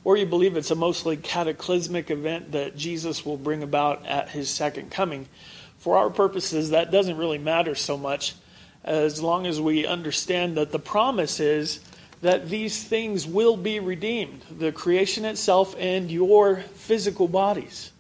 or 0.09 0.17
you 0.17 0.25
believe 0.25 0.57
it's 0.57 0.71
a 0.71 0.75
mostly 0.75 1.19
cataclysmic 1.19 2.11
event 2.11 2.53
that 2.53 2.75
Jesus 2.75 3.27
will 3.27 3.37
bring 3.37 3.63
about 3.63 4.07
at 4.07 4.31
his 4.31 4.49
second 4.49 4.91
coming. 4.91 5.29
For 5.81 5.99
our 5.99 6.09
purposes, 6.09 6.71
that 6.71 6.91
doesn't 6.91 7.19
really 7.19 7.37
matter 7.37 7.75
so 7.75 7.99
much 7.99 8.35
as 8.83 9.21
long 9.21 9.47
as 9.47 9.61
we 9.61 9.85
understand 9.87 10.57
that 10.57 10.73
the 10.73 10.79
promise 10.79 11.41
is 11.41 11.81
that 12.23 12.49
these 12.49 12.83
things 12.83 13.27
will 13.27 13.59
be 13.59 13.81
redeemed 13.81 14.41
the 14.51 14.73
creation 14.73 15.27
itself 15.27 15.77
and 15.79 16.11
your 16.11 16.57
physical 16.57 17.29
bodies. 17.29 17.93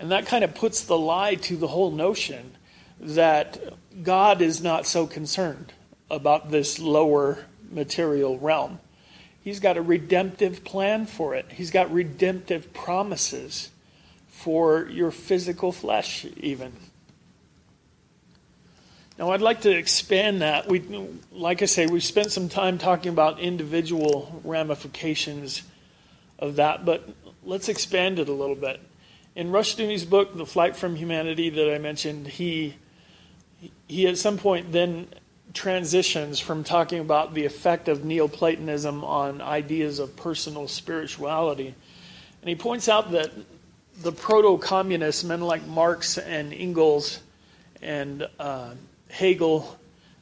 And 0.00 0.10
that 0.10 0.26
kind 0.26 0.42
of 0.42 0.56
puts 0.56 0.82
the 0.82 0.98
lie 0.98 1.36
to 1.36 1.56
the 1.56 1.68
whole 1.68 1.92
notion 1.92 2.56
that 2.98 3.56
God 4.02 4.42
is 4.42 4.60
not 4.60 4.84
so 4.84 5.06
concerned 5.06 5.72
about 6.10 6.50
this 6.50 6.80
lower 6.80 7.44
material 7.70 8.36
realm. 8.36 8.80
He's 9.42 9.60
got 9.60 9.76
a 9.76 9.82
redemptive 9.82 10.64
plan 10.64 11.06
for 11.06 11.34
it. 11.34 11.46
He's 11.50 11.70
got 11.70 11.92
redemptive 11.92 12.72
promises 12.74 13.70
for 14.28 14.86
your 14.88 15.10
physical 15.10 15.72
flesh, 15.72 16.26
even. 16.36 16.72
Now, 19.18 19.32
I'd 19.32 19.42
like 19.42 19.62
to 19.62 19.70
expand 19.70 20.40
that. 20.40 20.66
We, 20.68 20.82
like 21.30 21.60
I 21.62 21.66
say, 21.66 21.86
we 21.86 22.00
spent 22.00 22.32
some 22.32 22.48
time 22.48 22.78
talking 22.78 23.12
about 23.12 23.38
individual 23.38 24.40
ramifications 24.44 25.62
of 26.38 26.56
that, 26.56 26.84
but 26.86 27.06
let's 27.44 27.68
expand 27.68 28.18
it 28.18 28.28
a 28.28 28.32
little 28.32 28.56
bit. 28.56 28.80
In 29.36 29.50
Rushdoony's 29.50 30.04
book, 30.04 30.36
The 30.36 30.46
Flight 30.46 30.74
from 30.74 30.96
Humanity, 30.96 31.50
that 31.50 31.74
I 31.74 31.78
mentioned, 31.78 32.28
he 32.28 32.76
he 33.86 34.06
at 34.06 34.16
some 34.16 34.38
point 34.38 34.72
then 34.72 35.08
transitions 35.52 36.38
from 36.40 36.64
talking 36.64 37.00
about 37.00 37.34
the 37.34 37.44
effect 37.44 37.88
of 37.88 38.04
Neoplatonism 38.04 39.04
on 39.04 39.40
ideas 39.40 39.98
of 39.98 40.16
personal 40.16 40.68
spirituality. 40.68 41.74
And 42.42 42.48
he 42.48 42.54
points 42.54 42.88
out 42.88 43.10
that 43.12 43.30
the 44.02 44.12
proto 44.12 44.58
communists, 44.58 45.24
men 45.24 45.40
like 45.40 45.66
Marx 45.66 46.18
and 46.18 46.52
Engels 46.52 47.20
and 47.82 48.26
uh, 48.38 48.74
Hegel, 49.08 49.76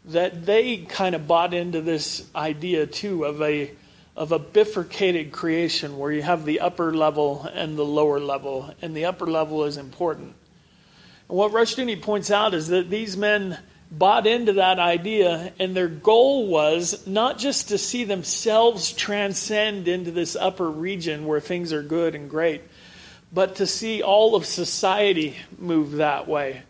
that 0.07 0.47
they 0.47 0.79
kind 0.79 1.15
of 1.15 1.29
bought 1.29 1.55
into 1.55 1.81
this 1.81 2.27
idea 2.35 2.87
too 2.87 3.25
of 3.25 3.43
a 3.43 3.71
of 4.17 4.33
a 4.33 4.39
bifurcated 4.39 5.31
creation 5.31 5.97
where 5.97 6.11
you 6.11 6.23
have 6.23 6.45
the 6.45 6.59
upper 6.59 6.93
level 6.93 7.49
and 7.55 7.79
the 7.79 7.85
lower 7.85 8.19
level, 8.19 8.75
and 8.83 8.97
the 8.97 9.05
upper 9.05 9.29
level 9.29 9.63
is 9.63 9.77
important. 9.77 10.35
And 11.29 11.39
what 11.39 11.53
Rushdoony 11.53 12.03
points 12.03 12.29
out 12.29 12.53
is 12.53 12.67
that 12.69 12.91
these 12.91 13.17
men 13.17 13.59
bought 13.91 14.27
into 14.27 14.55
that 14.55 14.79
idea, 14.79 15.53
and 15.59 15.75
their 15.75 15.89
goal 15.89 16.47
was 16.47 17.07
not 17.07 17.39
just 17.39 17.69
to 17.69 17.79
see 17.79 18.05
themselves 18.05 18.93
transcend 18.93 19.89
into 19.89 20.11
this 20.11 20.37
upper 20.37 20.71
region 20.71 21.27
where 21.27 21.41
things 21.41 21.73
are 21.73 21.83
good 21.83 22.15
and 22.15 22.29
great, 22.29 22.63
but 23.33 23.57
to 23.57 23.67
see 23.67 24.03
all 24.03 24.35
of 24.35 24.45
society 24.45 25.37
move 25.59 25.93
that 25.93 26.29
way. 26.29 26.63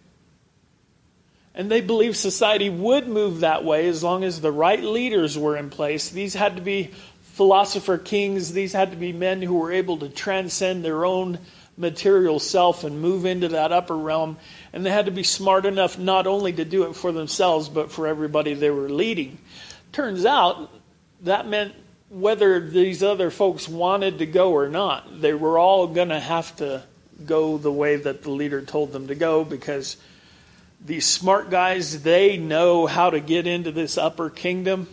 And 1.55 1.69
they 1.69 1.81
believed 1.81 2.17
society 2.17 2.71
would 2.71 3.09
move 3.09 3.41
that 3.41 3.65
way 3.65 3.89
as 3.89 4.05
long 4.05 4.23
as 4.23 4.41
the 4.41 4.53
right 4.53 4.83
leaders 4.83 5.37
were 5.37 5.57
in 5.57 5.71
place. 5.71 6.11
These 6.11 6.35
had 6.35 6.55
to 6.55 6.63
be 6.63 6.93
philosopher 7.33 7.99
kings, 7.99 8.53
these 8.53 8.73
had 8.73 8.93
to 8.93 8.97
be 8.97 9.13
men 9.13 9.43
who 9.43 9.55
were 9.55 9.73
able 9.73 9.99
to 9.99 10.09
transcend 10.09 10.85
their 10.85 11.05
own 11.05 11.39
material 11.79 12.39
self 12.39 12.85
and 12.85 13.01
move 13.01 13.25
into 13.25 13.49
that 13.49 13.73
upper 13.73 13.97
realm. 13.97 14.37
And 14.73 14.85
they 14.85 14.91
had 14.91 15.07
to 15.07 15.13
be 15.13 15.23
smart 15.23 15.65
enough 15.65 15.99
not 15.99 16.27
only 16.27 16.53
to 16.55 16.65
do 16.65 16.85
it 16.85 16.97
for 16.97 17.13
themselves, 17.13 17.69
but 17.69 17.91
for 17.91 18.07
everybody 18.07 18.55
they 18.55 18.71
were 18.71 18.89
leading. 18.89 19.39
Turns 19.93 20.27
out 20.27 20.71
that 21.23 21.47
meant 21.47 21.75
whether 22.11 22.61
these 22.69 23.03
other 23.03 23.31
folks 23.31 23.69
wanted 23.69 24.19
to 24.19 24.27
go 24.27 24.53
or 24.53 24.69
not, 24.69 25.21
they 25.21 25.35
were 25.35 25.59
all 25.59 25.87
going 25.87 26.09
to 26.09 26.21
have 26.21 26.55
to 26.57 26.83
go 27.25 27.59
the 27.59 27.73
way 27.73 27.97
that 27.97 28.23
the 28.23 28.31
leader 28.31 28.63
told 28.63 28.93
them 28.93 29.09
to 29.09 29.15
go 29.15 29.45
because 29.45 29.97
these 30.85 31.07
smart 31.07 31.51
guys, 31.51 32.03
they 32.03 32.37
know 32.37 32.87
how 32.87 33.11
to 33.11 33.21
get 33.21 33.47
into 33.47 33.73
this 33.73 33.99
upper 33.99 34.31
kingdom. 34.31 34.87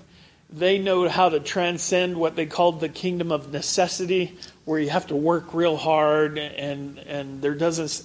They 0.55 0.77
know 0.77 1.09
how 1.09 1.27
to 1.27 1.41
transcend 1.41 2.15
what 2.15 2.37
they 2.37 2.45
called 2.45 2.79
the 2.79 2.87
kingdom 2.87 3.29
of 3.29 3.51
necessity, 3.51 4.37
where 4.63 4.79
you 4.79 4.89
have 4.89 5.07
to 5.07 5.15
work 5.15 5.53
real 5.53 5.75
hard 5.75 6.37
and 6.37 6.97
and 6.97 7.41
there 7.41 7.55
doesn't 7.55 8.03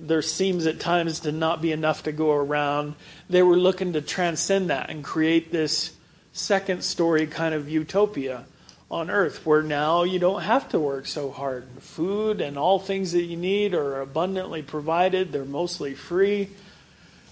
there 0.00 0.20
seems 0.20 0.66
at 0.66 0.80
times 0.80 1.20
to 1.20 1.30
not 1.30 1.62
be 1.62 1.70
enough 1.70 2.02
to 2.02 2.12
go 2.12 2.32
around. 2.32 2.96
They 3.30 3.40
were 3.40 3.56
looking 3.56 3.92
to 3.92 4.00
transcend 4.00 4.70
that 4.70 4.90
and 4.90 5.04
create 5.04 5.52
this 5.52 5.94
second 6.32 6.82
story 6.82 7.28
kind 7.28 7.54
of 7.54 7.68
utopia 7.68 8.44
on 8.90 9.08
earth 9.08 9.46
where 9.46 9.62
now 9.62 10.02
you 10.02 10.18
don't 10.18 10.42
have 10.42 10.68
to 10.70 10.80
work 10.80 11.06
so 11.06 11.30
hard. 11.30 11.68
Food 11.78 12.40
and 12.40 12.58
all 12.58 12.80
things 12.80 13.12
that 13.12 13.22
you 13.22 13.36
need 13.36 13.74
are 13.74 14.00
abundantly 14.00 14.62
provided. 14.62 15.30
They're 15.30 15.44
mostly 15.44 15.94
free. 15.94 16.50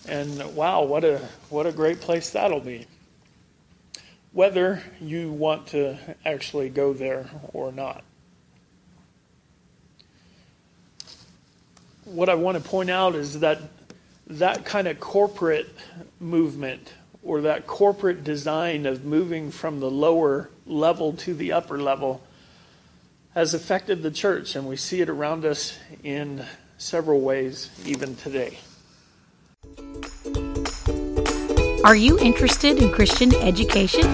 And 0.06 0.54
wow, 0.54 0.84
what 0.84 1.02
a 1.02 1.18
what 1.50 1.66
a 1.66 1.72
great 1.72 2.00
place 2.00 2.30
that'll 2.30 2.60
be. 2.60 2.86
Whether 4.34 4.82
you 5.00 5.32
want 5.32 5.68
to 5.68 5.96
actually 6.26 6.68
go 6.68 6.92
there 6.92 7.30
or 7.54 7.72
not. 7.72 8.04
what 12.04 12.28
I 12.28 12.34
want 12.34 12.62
to 12.62 12.68
point 12.68 12.90
out 12.90 13.14
is 13.14 13.40
that 13.40 13.60
that 14.26 14.64
kind 14.64 14.88
of 14.88 15.00
corporate 15.00 15.68
movement 16.20 16.92
or 17.22 17.42
that 17.42 17.66
corporate 17.66 18.24
design 18.24 18.86
of 18.86 19.04
moving 19.04 19.50
from 19.50 19.80
the 19.80 19.90
lower 19.90 20.50
level 20.66 21.14
to 21.14 21.34
the 21.34 21.52
upper 21.52 21.80
level 21.80 22.22
has 23.34 23.54
affected 23.54 24.02
the 24.02 24.10
church, 24.10 24.54
and 24.54 24.66
we 24.68 24.76
see 24.76 25.00
it 25.00 25.08
around 25.08 25.44
us 25.44 25.76
in 26.04 26.44
several 26.78 27.20
ways 27.20 27.70
even 27.84 28.14
today. 28.14 28.58
Are 31.84 31.94
you 31.94 32.18
interested 32.18 32.82
in 32.82 32.90
Christian 32.90 33.32
education? 33.34 34.10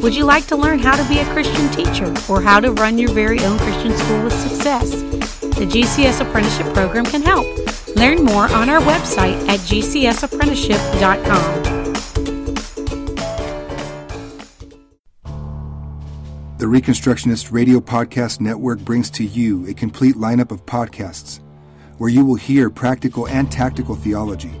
Would 0.00 0.16
you 0.16 0.24
like 0.24 0.48
to 0.48 0.56
learn 0.56 0.80
how 0.80 0.96
to 0.96 1.08
be 1.08 1.20
a 1.20 1.24
Christian 1.26 1.70
teacher 1.70 2.12
or 2.28 2.42
how 2.42 2.58
to 2.58 2.72
run 2.72 2.98
your 2.98 3.12
very 3.12 3.38
own 3.44 3.60
Christian 3.60 3.96
school 3.96 4.24
with 4.24 4.32
success? 4.32 4.90
The 4.90 5.64
GCS 5.64 6.20
Apprenticeship 6.20 6.74
Program 6.74 7.04
can 7.04 7.22
help. 7.22 7.46
Learn 7.94 8.24
more 8.24 8.50
on 8.50 8.68
our 8.68 8.80
website 8.80 9.36
at 9.46 9.60
gcsapprenticeship.com. 9.60 11.62
The 16.58 16.66
Reconstructionist 16.66 17.52
Radio 17.52 17.78
Podcast 17.78 18.40
Network 18.40 18.80
brings 18.80 19.10
to 19.10 19.22
you 19.22 19.64
a 19.68 19.74
complete 19.74 20.16
lineup 20.16 20.50
of 20.50 20.66
podcasts 20.66 21.38
where 21.98 22.10
you 22.10 22.24
will 22.24 22.34
hear 22.34 22.68
practical 22.68 23.28
and 23.28 23.52
tactical 23.52 23.94
theology 23.94 24.60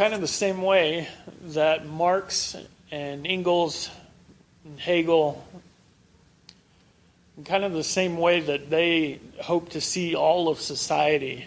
Kind 0.00 0.14
of 0.14 0.22
the 0.22 0.26
same 0.26 0.62
way 0.62 1.06
that 1.48 1.84
Marx 1.84 2.56
and 2.90 3.26
Engels 3.26 3.90
and 4.64 4.80
Hegel, 4.80 5.46
in 7.36 7.44
kind 7.44 7.64
of 7.64 7.74
the 7.74 7.84
same 7.84 8.16
way 8.16 8.40
that 8.40 8.70
they 8.70 9.20
hope 9.42 9.68
to 9.68 9.80
see 9.82 10.14
all 10.14 10.48
of 10.48 10.58
society 10.58 11.46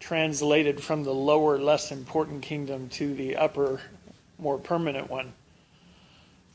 translated 0.00 0.82
from 0.82 1.04
the 1.04 1.14
lower, 1.14 1.56
less 1.56 1.92
important 1.92 2.42
kingdom 2.42 2.88
to 2.88 3.14
the 3.14 3.36
upper, 3.36 3.80
more 4.40 4.58
permanent 4.58 5.08
one. 5.08 5.32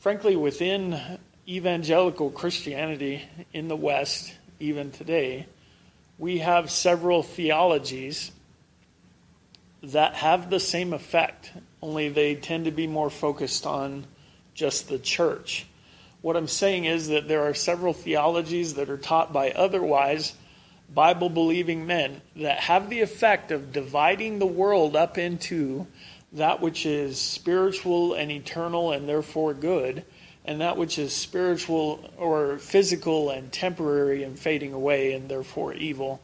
Frankly, 0.00 0.36
within 0.36 1.00
evangelical 1.48 2.28
Christianity 2.28 3.22
in 3.54 3.68
the 3.68 3.76
West, 3.76 4.34
even 4.60 4.90
today, 4.90 5.46
we 6.18 6.40
have 6.40 6.70
several 6.70 7.22
theologies 7.22 8.30
that 9.82 10.14
have 10.14 10.50
the 10.50 10.60
same 10.60 10.92
effect, 10.92 11.52
only 11.80 12.08
they 12.08 12.34
tend 12.34 12.66
to 12.66 12.70
be 12.70 12.86
more 12.86 13.10
focused 13.10 13.66
on 13.66 14.06
just 14.54 14.88
the 14.88 14.98
church. 14.98 15.66
What 16.20 16.36
I'm 16.36 16.48
saying 16.48 16.84
is 16.84 17.08
that 17.08 17.26
there 17.26 17.42
are 17.42 17.54
several 17.54 17.92
theologies 17.92 18.74
that 18.74 18.88
are 18.88 18.96
taught 18.96 19.32
by 19.32 19.50
otherwise 19.50 20.34
Bible 20.94 21.30
believing 21.30 21.86
men 21.86 22.20
that 22.36 22.60
have 22.60 22.90
the 22.90 23.00
effect 23.00 23.50
of 23.50 23.72
dividing 23.72 24.38
the 24.38 24.46
world 24.46 24.94
up 24.94 25.18
into 25.18 25.86
that 26.34 26.60
which 26.60 26.86
is 26.86 27.20
spiritual 27.20 28.14
and 28.14 28.30
eternal 28.30 28.92
and 28.92 29.08
therefore 29.08 29.52
good, 29.52 30.04
and 30.44 30.60
that 30.60 30.76
which 30.76 30.98
is 30.98 31.12
spiritual 31.12 32.10
or 32.16 32.58
physical 32.58 33.30
and 33.30 33.52
temporary 33.52 34.22
and 34.22 34.38
fading 34.38 34.72
away 34.72 35.12
and 35.12 35.28
therefore 35.28 35.72
evil. 35.74 36.20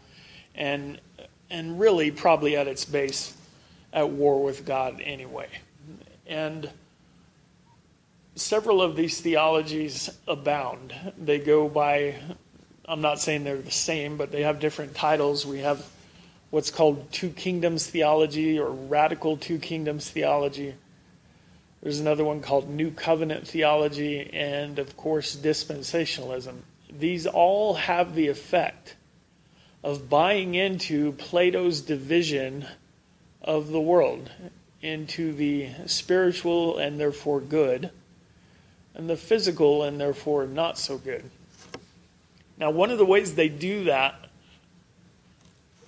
And 0.55 1.01
and 1.51 1.81
really 1.81 2.11
probably 2.11 2.57
at 2.57 2.69
its 2.69 2.85
base 2.85 3.35
at 3.93 4.11
war 4.11 4.43
with 4.43 4.65
God 4.65 5.01
anyway. 5.03 5.49
And 6.27 6.71
several 8.35 8.81
of 8.83 8.97
these 8.97 9.21
theologies 9.21 10.11
abound. 10.27 10.95
They 11.17 11.39
go 11.39 11.69
by, 11.69 12.17
I'm 12.87 13.01
not 13.01 13.21
saying 13.21 13.45
they're 13.45 13.57
the 13.57 13.71
same, 13.71 14.17
but 14.17 14.31
they 14.31 14.43
have 14.43 14.61
different 14.61 14.95
titles. 14.95 15.45
We 15.47 15.61
have 15.61 15.85
what's 16.51 16.71
called 16.71 17.11
two 17.13 17.31
kingdoms 17.31 17.87
theology 17.87 18.59
or 18.59 18.71
radical 18.71 19.37
two 19.37 19.59
kingdoms 19.59 20.09
theology. 20.11 20.75
There's 21.83 22.01
another 22.01 22.25
one 22.25 22.41
called 22.41 22.69
New 22.69 22.91
Covenant 22.91 23.47
theology, 23.47 24.31
and 24.33 24.79
of 24.79 24.97
course, 24.97 25.37
dispensationalism. 25.37 26.57
These 26.91 27.27
all 27.27 27.75
have 27.75 28.15
the 28.15 28.29
effect 28.29 28.97
of 29.85 30.09
buying 30.09 30.55
into 30.55 31.13
Plato's 31.13 31.81
division 31.81 32.67
of 33.49 33.69
the 33.69 33.81
world 33.81 34.31
into 34.83 35.33
the 35.33 35.71
spiritual 35.87 36.77
and 36.77 37.01
therefore 37.01 37.41
good, 37.41 37.91
and 38.95 39.09
the 39.09 39.17
physical 39.17 39.83
and 39.83 39.99
therefore 39.99 40.47
not 40.47 40.79
so 40.79 40.99
good. 40.99 41.29
Now, 42.59 42.71
one 42.71 42.91
of 42.91 42.99
the 42.99 43.07
ways 43.07 43.35
they 43.35 43.49
do 43.49 43.85
that 43.85 44.15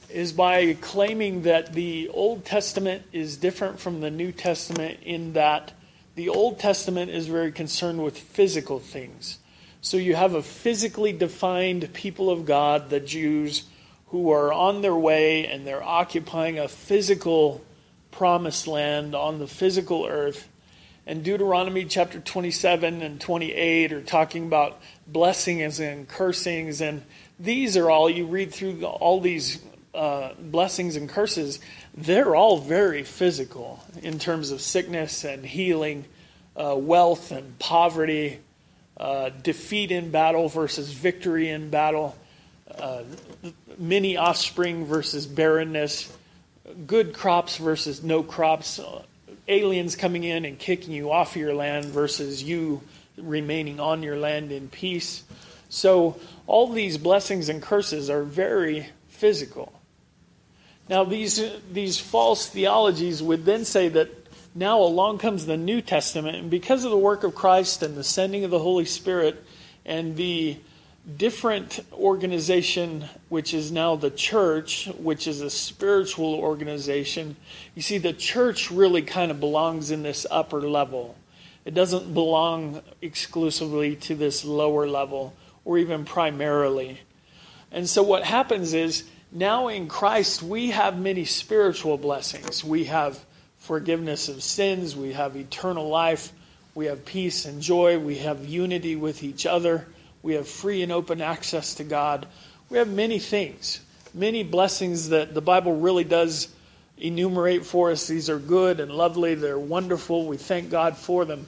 is 0.09 0.33
by 0.33 0.73
claiming 0.81 1.43
that 1.43 1.75
the 1.75 2.09
Old 2.09 2.45
Testament 2.47 3.03
is 3.13 3.37
different 3.37 3.79
from 3.79 4.01
the 4.01 4.11
New 4.11 4.33
Testament 4.33 4.99
in 5.03 5.35
that 5.35 5.73
the 6.15 6.31
Old 6.31 6.59
Testament 6.59 7.11
is 7.11 7.27
very 7.27 7.53
concerned 7.53 8.03
with 8.03 8.19
physical 8.19 8.79
things. 8.79 9.39
So 9.83 9.99
you 9.99 10.15
have 10.15 10.35
a 10.35 10.43
physically 10.43 11.13
defined 11.13 11.93
people 11.93 12.31
of 12.31 12.47
God, 12.47 12.91
the 12.91 13.01
Jews, 13.01 13.65
who 14.11 14.31
are 14.33 14.53
on 14.53 14.83
their 14.83 14.95
way 14.95 15.47
and 15.47 15.67
they're 15.67 15.83
occupying 15.83 16.59
a 16.59 16.69
physical 16.69 17.61
promised 18.11 18.67
land 18.67 19.15
on 19.15 19.39
the 19.39 19.47
physical 19.47 20.07
earth. 20.07 20.49
And 21.07 21.25
Deuteronomy 21.25 21.85
chapter 21.85 22.21
27 22.21 23.03
and 23.03 23.21
28 23.21 23.93
are 23.93 24.03
talking 24.03 24.47
about 24.47 24.81
blessings 25.07 25.81
and 25.81 26.09
cursings. 26.09 26.81
And 26.81 27.03
these 27.39 27.77
are 27.77 27.89
all, 27.91 28.11
you 28.11 28.27
read 28.27 28.53
through 28.53 28.85
all 28.85 29.21
these 29.21 29.63
uh, 29.95 30.35
blessings 30.39 30.97
and 30.97 31.09
curses, 31.09 31.59
they're 31.95 32.37
all 32.37 32.59
very 32.59 33.03
physical 33.03 33.83
in 34.03 34.19
terms 34.19 34.51
of 34.51 34.61
sickness 34.61 35.25
and 35.25 35.45
healing, 35.45 36.05
uh, 36.57 36.77
wealth 36.77 37.33
and 37.33 37.59
poverty, 37.59 38.39
uh, 38.97 39.31
defeat 39.43 39.91
in 39.91 40.11
battle 40.11 40.49
versus 40.49 40.93
victory 40.93 41.49
in 41.49 41.71
battle 41.71 42.17
uh, 42.79 43.03
many 43.79 44.17
offspring 44.17 44.85
versus 44.85 45.27
barrenness, 45.27 46.13
good 46.87 47.15
crops 47.15 47.57
versus 47.57 48.03
no 48.03 48.23
crops, 48.23 48.81
aliens 49.49 49.97
coming 49.97 50.25
in 50.25 50.45
and 50.45 50.59
kicking 50.59 50.93
you 50.93 51.11
off 51.11 51.37
your 51.37 51.55
land 51.55 51.87
versus 51.87 52.43
you 52.43 52.81
remaining 53.17 53.81
on 53.81 54.03
your 54.03 54.17
land 54.17 54.53
in 54.53 54.69
peace. 54.69 55.25
So, 55.69 56.19
all 56.47 56.69
these 56.69 56.99
blessings 56.99 57.49
and 57.49 57.63
curses 57.63 58.11
are 58.11 58.23
very 58.23 58.89
physical. 59.09 59.73
Now, 60.89 61.05
these, 61.05 61.41
these 61.73 62.01
false 62.01 62.49
theologies 62.49 63.23
would 63.23 63.45
then 63.45 63.65
say 63.65 63.89
that 63.91 64.11
now 64.55 64.81
along 64.81 65.19
comes 65.19 65.47
the 65.47 65.57
New 65.57 65.81
Testament, 65.81 66.37
and 66.37 66.51
because 66.51 66.85
of 66.85 66.91
the 66.91 66.99
work 66.99 67.23
of 67.23 67.35
Christ 67.35 67.85
and 67.85 67.97
the 67.97 68.03
sending 68.03 68.43
of 68.45 68.51
the 68.51 68.59
Holy 68.59 68.85
Spirit 68.85 69.45
and 69.85 70.17
the 70.17 70.59
different 71.17 71.81
organization, 71.93 73.05
which 73.29 73.55
is 73.55 73.73
now 73.73 73.97
the 73.97 74.11
church, 74.11 74.89
which 74.99 75.27
is 75.27 75.41
a 75.41 75.51
spiritual 75.51 76.35
organization. 76.35 77.37
You 77.75 77.83
see, 77.83 77.99
the 77.99 78.13
church 78.13 78.71
really 78.71 79.03
kind 79.03 79.31
of 79.31 79.41
belongs 79.41 79.91
in 79.91 80.03
this 80.03 80.27
upper 80.31 80.61
level. 80.61 81.17
It 81.65 81.75
doesn't 81.75 82.13
belong 82.13 82.83
exclusively 83.03 83.97
to 83.97 84.15
this 84.15 84.45
lower 84.45 84.87
level 84.87 85.35
or 85.65 85.79
even 85.79 86.05
primarily. 86.05 87.01
And 87.73 87.89
so, 87.89 88.03
what 88.03 88.25
happens 88.25 88.75
is 88.75 89.05
now 89.33 89.69
in 89.69 89.87
Christ, 89.87 90.43
we 90.43 90.71
have 90.71 90.99
many 90.99 91.25
spiritual 91.25 91.97
blessings. 91.97 92.65
We 92.65 92.85
have 92.85 93.19
forgiveness 93.59 94.29
of 94.29 94.43
sins, 94.43 94.97
we 94.97 95.13
have 95.13 95.37
eternal 95.37 95.89
life, 95.89 96.33
we 96.75 96.87
have 96.87 97.05
peace 97.05 97.45
and 97.45 97.61
joy, 97.61 97.99
we 97.99 98.19
have 98.19 98.47
unity 98.47 98.97
with 98.97 99.23
each 99.23 99.47
other 99.47 99.87
we 100.23 100.35
have 100.35 100.49
free 100.49 100.83
and 100.83 100.93
open 100.93 101.21
access 101.21 101.75
to 101.75 101.85
God. 101.85 102.27
We 102.69 102.79
have 102.79 102.89
many 102.89 103.19
things 103.19 103.81
many 104.15 104.43
blessings 104.43 105.11
that 105.11 105.35
the 105.35 105.41
Bible 105.41 105.79
really 105.79 106.05
does 106.05 106.49
enumerate 106.99 107.65
for 107.65 107.91
us. 107.91 108.07
These 108.07 108.29
are 108.29 108.39
good 108.39 108.81
and 108.81 108.91
lovely, 108.91 109.35
they're 109.35 109.59
wonderful. 109.59 110.27
We 110.27 110.37
thank 110.37 110.71
God 110.71 110.97
for 110.97 111.25
them. 111.25 111.47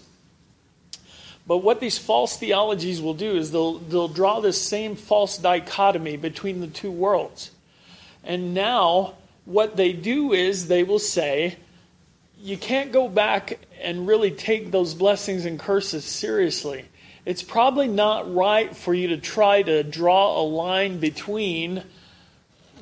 But 1.46 1.58
what 1.58 1.80
these 1.80 1.98
false 1.98 2.37
theologies 2.37 3.02
will 3.02 3.14
do 3.14 3.37
is 3.37 3.50
they'll, 3.50 3.78
they'll 3.78 4.08
draw 4.08 4.40
this 4.40 4.61
same 4.61 4.94
false 4.94 5.38
dichotomy 5.38 6.16
between 6.16 6.61
the 6.61 6.68
two 6.68 6.92
worlds. 6.92 7.50
And 8.22 8.54
now, 8.54 9.14
what 9.44 9.76
they 9.76 9.92
do 9.92 10.32
is 10.32 10.68
they 10.68 10.85
will 10.85 11.00
say, 11.00 11.56
you 12.40 12.56
can't 12.56 12.92
go 12.92 13.08
back 13.08 13.58
and 13.80 14.06
really 14.06 14.30
take 14.30 14.70
those 14.70 14.94
blessings 14.94 15.44
and 15.44 15.58
curses 15.58 16.04
seriously. 16.04 16.85
It's 17.24 17.42
probably 17.42 17.88
not 17.88 18.35
right 18.35 18.74
for 18.76 18.92
you 18.92 19.08
to 19.08 19.16
try 19.16 19.62
to 19.62 19.85
draw 19.85 20.40
a 20.40 20.42
line 20.42 20.98
between 20.98 21.85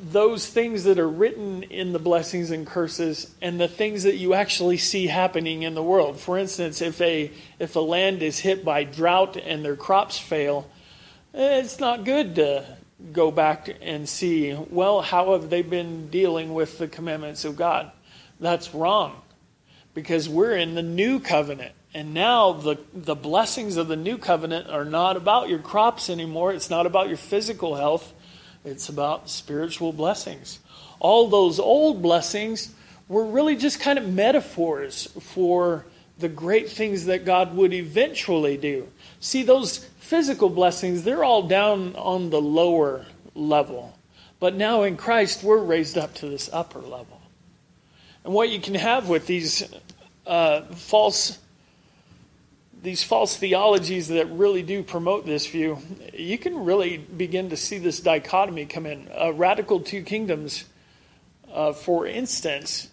those 0.02 0.46
things 0.46 0.84
that 0.84 0.98
are 0.98 1.08
written 1.08 1.62
in 1.64 1.92
the 1.92 1.98
blessings 1.98 2.50
and 2.50 2.66
curses 2.66 3.34
and 3.42 3.60
the 3.60 3.68
things 3.68 4.04
that 4.04 4.16
you 4.16 4.32
actually 4.32 4.78
see 4.78 5.06
happening 5.06 5.62
in 5.62 5.74
the 5.74 5.82
world. 5.82 6.18
For 6.18 6.38
instance, 6.38 6.80
if 6.80 7.00
a 7.02 7.30
if 7.58 7.76
a 7.76 7.80
land 7.80 8.22
is 8.22 8.38
hit 8.38 8.64
by 8.64 8.84
drought 8.84 9.36
and 9.36 9.62
their 9.62 9.76
crops 9.76 10.18
fail, 10.18 10.70
it's 11.34 11.78
not 11.78 12.04
good 12.04 12.36
to 12.36 12.64
go 13.12 13.30
back 13.30 13.76
and 13.82 14.08
see, 14.08 14.54
well, 14.70 15.02
how 15.02 15.32
have 15.32 15.50
they 15.50 15.62
been 15.62 16.08
dealing 16.08 16.54
with 16.54 16.78
the 16.78 16.88
commandments 16.88 17.44
of 17.44 17.56
God? 17.56 17.90
That's 18.38 18.74
wrong. 18.74 19.20
Because 19.92 20.28
we're 20.28 20.56
in 20.56 20.74
the 20.74 20.82
new 20.82 21.20
covenant. 21.20 21.72
And 21.92 22.14
now 22.14 22.52
the, 22.52 22.78
the 22.94 23.16
blessings 23.16 23.76
of 23.76 23.88
the 23.88 23.96
new 23.96 24.16
covenant 24.16 24.70
are 24.70 24.84
not 24.84 25.16
about 25.16 25.48
your 25.48 25.58
crops 25.58 26.08
anymore. 26.08 26.52
It's 26.52 26.70
not 26.70 26.86
about 26.86 27.08
your 27.08 27.16
physical 27.16 27.74
health. 27.74 28.12
It's 28.64 28.88
about 28.88 29.28
spiritual 29.28 29.92
blessings. 29.92 30.60
All 31.00 31.28
those 31.28 31.58
old 31.58 32.00
blessings 32.02 32.74
were 33.08 33.24
really 33.24 33.56
just 33.56 33.80
kind 33.80 33.98
of 33.98 34.08
metaphors 34.08 35.08
for 35.20 35.84
the 36.18 36.28
great 36.28 36.70
things 36.70 37.06
that 37.06 37.24
God 37.24 37.56
would 37.56 37.72
eventually 37.72 38.56
do. 38.56 38.86
See, 39.18 39.42
those 39.42 39.78
physical 39.98 40.48
blessings, 40.48 41.02
they're 41.02 41.24
all 41.24 41.42
down 41.42 41.96
on 41.96 42.30
the 42.30 42.40
lower 42.40 43.06
level. 43.34 43.98
But 44.38 44.54
now 44.54 44.82
in 44.82 44.96
Christ, 44.96 45.42
we're 45.42 45.62
raised 45.62 45.98
up 45.98 46.14
to 46.16 46.28
this 46.28 46.48
upper 46.52 46.80
level. 46.80 47.20
And 48.24 48.32
what 48.32 48.50
you 48.50 48.60
can 48.60 48.74
have 48.74 49.08
with 49.08 49.26
these 49.26 49.64
uh, 50.26 50.62
false 50.74 51.38
these 52.82 53.02
false 53.04 53.36
theologies 53.36 54.08
that 54.08 54.26
really 54.30 54.62
do 54.62 54.82
promote 54.82 55.26
this 55.26 55.46
view, 55.46 55.78
you 56.14 56.38
can 56.38 56.64
really 56.64 56.96
begin 56.96 57.50
to 57.50 57.56
see 57.56 57.78
this 57.78 58.00
dichotomy 58.00 58.66
come 58.66 58.86
in. 58.86 59.08
Uh, 59.14 59.32
radical 59.32 59.80
two 59.80 60.02
kingdoms, 60.02 60.64
uh, 61.52 61.72
for 61.72 62.06
instance, 62.06 62.88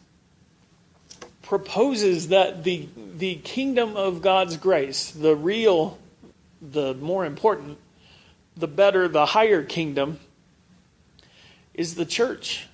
proposes 1.42 2.30
that 2.30 2.64
the 2.64 2.90
the 3.16 3.36
kingdom 3.36 3.96
of 3.96 4.22
God's 4.22 4.58
grace, 4.58 5.12
the 5.12 5.36
real, 5.36 5.98
the 6.62 6.94
more 6.96 7.26
important, 7.26 7.78
the 8.58 8.68
better, 8.68 9.08
the 9.08 9.26
higher 9.26 9.64
kingdom, 9.64 10.20
is 11.74 11.96
the 11.96 12.06
church, 12.06 12.68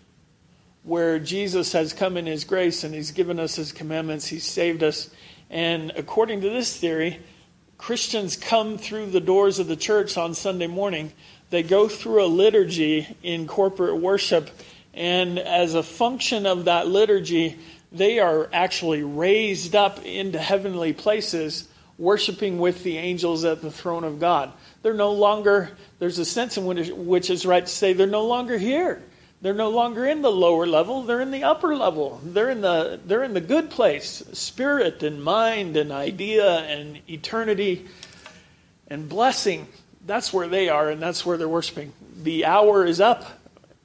where 0.82 1.19
Jesus 1.19 1.73
has 1.73 1.93
come 1.93 2.17
in 2.17 2.26
His 2.26 2.43
grace 2.43 2.84
and 2.84 2.93
He's 2.93 3.12
given 3.12 3.39
us 3.39 3.56
His 3.56 3.71
commandments. 3.71 4.26
He's 4.26 4.45
saved 4.45 4.82
us 4.82 5.10
and 5.53 5.91
according 5.95 6.41
to 6.41 6.49
this 6.49 6.75
theory, 6.75 7.19
Christians 7.77 8.35
come 8.35 8.79
through 8.79 9.11
the 9.11 9.19
doors 9.19 9.59
of 9.59 9.67
the 9.67 9.75
church 9.75 10.17
on 10.17 10.33
Sunday 10.33 10.65
morning. 10.65 11.13
They 11.51 11.61
go 11.61 11.87
through 11.87 12.25
a 12.25 12.25
liturgy 12.25 13.15
in 13.21 13.45
corporate 13.45 14.01
worship, 14.01 14.49
and 14.95 15.37
as 15.37 15.75
a 15.75 15.83
function 15.83 16.47
of 16.47 16.65
that 16.65 16.87
liturgy, 16.87 17.59
they 17.91 18.17
are 18.17 18.49
actually 18.51 19.03
raised 19.03 19.75
up 19.75 20.03
into 20.03 20.39
heavenly 20.39 20.91
places, 20.91 21.67
worshiping 21.99 22.57
with 22.57 22.83
the 22.83 22.97
angels 22.97 23.45
at 23.45 23.61
the 23.61 23.69
throne 23.69 24.03
of 24.03 24.19
God. 24.19 24.51
They're 24.81 24.95
no 24.95 25.11
longer, 25.11 25.69
there's 25.99 26.17
a 26.17 26.25
sense 26.25 26.57
in 26.57 26.65
which, 26.65 26.89
which 26.89 27.29
is 27.29 27.45
right 27.45 27.63
to 27.63 27.71
say, 27.71 27.93
they're 27.93 28.07
no 28.07 28.25
longer 28.25 28.57
here. 28.57 29.03
They're 29.43 29.53
no 29.53 29.71
longer 29.71 30.06
in 30.06 30.21
the 30.21 30.32
lower 30.32 30.65
level, 30.65 31.01
they're 31.01 31.19
in 31.19 31.32
the 31.32 31.43
upper 31.43 31.75
level. 31.75 32.21
They're 32.23 32.49
in 32.49 32.62
the 32.62 32.97
they're 33.06 33.25
in 33.25 33.34
the 33.34 33.41
good 33.41 33.69
place, 33.69 34.23
spirit 34.32 35.03
and 35.03 35.21
mind 35.21 35.75
and 35.75 35.91
idea 35.91 36.60
and 36.60 37.01
eternity 37.10 37.86
and 38.88 39.10
blessing. 39.10 39.67
That's 40.06 40.32
where 40.32 40.47
they 40.47 40.69
are 40.69 40.89
and 40.89 41.01
that's 41.01 41.25
where 41.25 41.36
they're 41.38 41.49
worshiping. 41.49 41.91
The 42.15 42.45
hour 42.45 42.86
is 42.86 43.01
up 43.01 43.25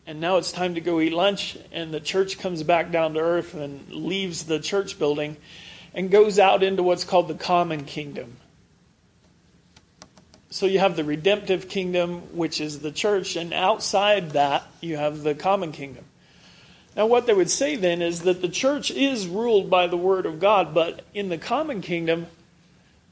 and 0.06 0.20
now 0.20 0.36
it's 0.36 0.52
time 0.52 0.76
to 0.76 0.80
go 0.80 1.00
eat 1.00 1.12
lunch 1.12 1.58
and 1.72 1.92
the 1.92 1.98
church 1.98 2.38
comes 2.38 2.62
back 2.62 2.92
down 2.92 3.14
to 3.14 3.20
earth 3.20 3.54
and 3.54 3.90
leaves 3.90 4.44
the 4.44 4.60
church 4.60 4.96
building 4.96 5.36
and 5.92 6.08
goes 6.08 6.38
out 6.38 6.62
into 6.62 6.84
what's 6.84 7.02
called 7.02 7.26
the 7.26 7.34
common 7.34 7.84
kingdom. 7.84 8.36
So 10.50 10.66
you 10.66 10.78
have 10.78 10.96
the 10.96 11.04
redemptive 11.04 11.68
kingdom, 11.68 12.36
which 12.36 12.60
is 12.60 12.78
the 12.78 12.90
church, 12.90 13.36
and 13.36 13.52
outside 13.52 14.30
that, 14.30 14.64
you 14.80 14.96
have 14.96 15.22
the 15.22 15.34
common 15.34 15.72
kingdom. 15.72 16.04
Now, 16.96 17.06
what 17.06 17.26
they 17.26 17.34
would 17.34 17.50
say 17.50 17.76
then 17.76 18.00
is 18.00 18.22
that 18.22 18.40
the 18.40 18.48
church 18.48 18.90
is 18.90 19.28
ruled 19.28 19.68
by 19.68 19.86
the 19.86 19.96
Word 19.96 20.26
of 20.26 20.40
God, 20.40 20.74
but 20.74 21.04
in 21.12 21.28
the 21.28 21.38
common 21.38 21.82
kingdom, 21.82 22.26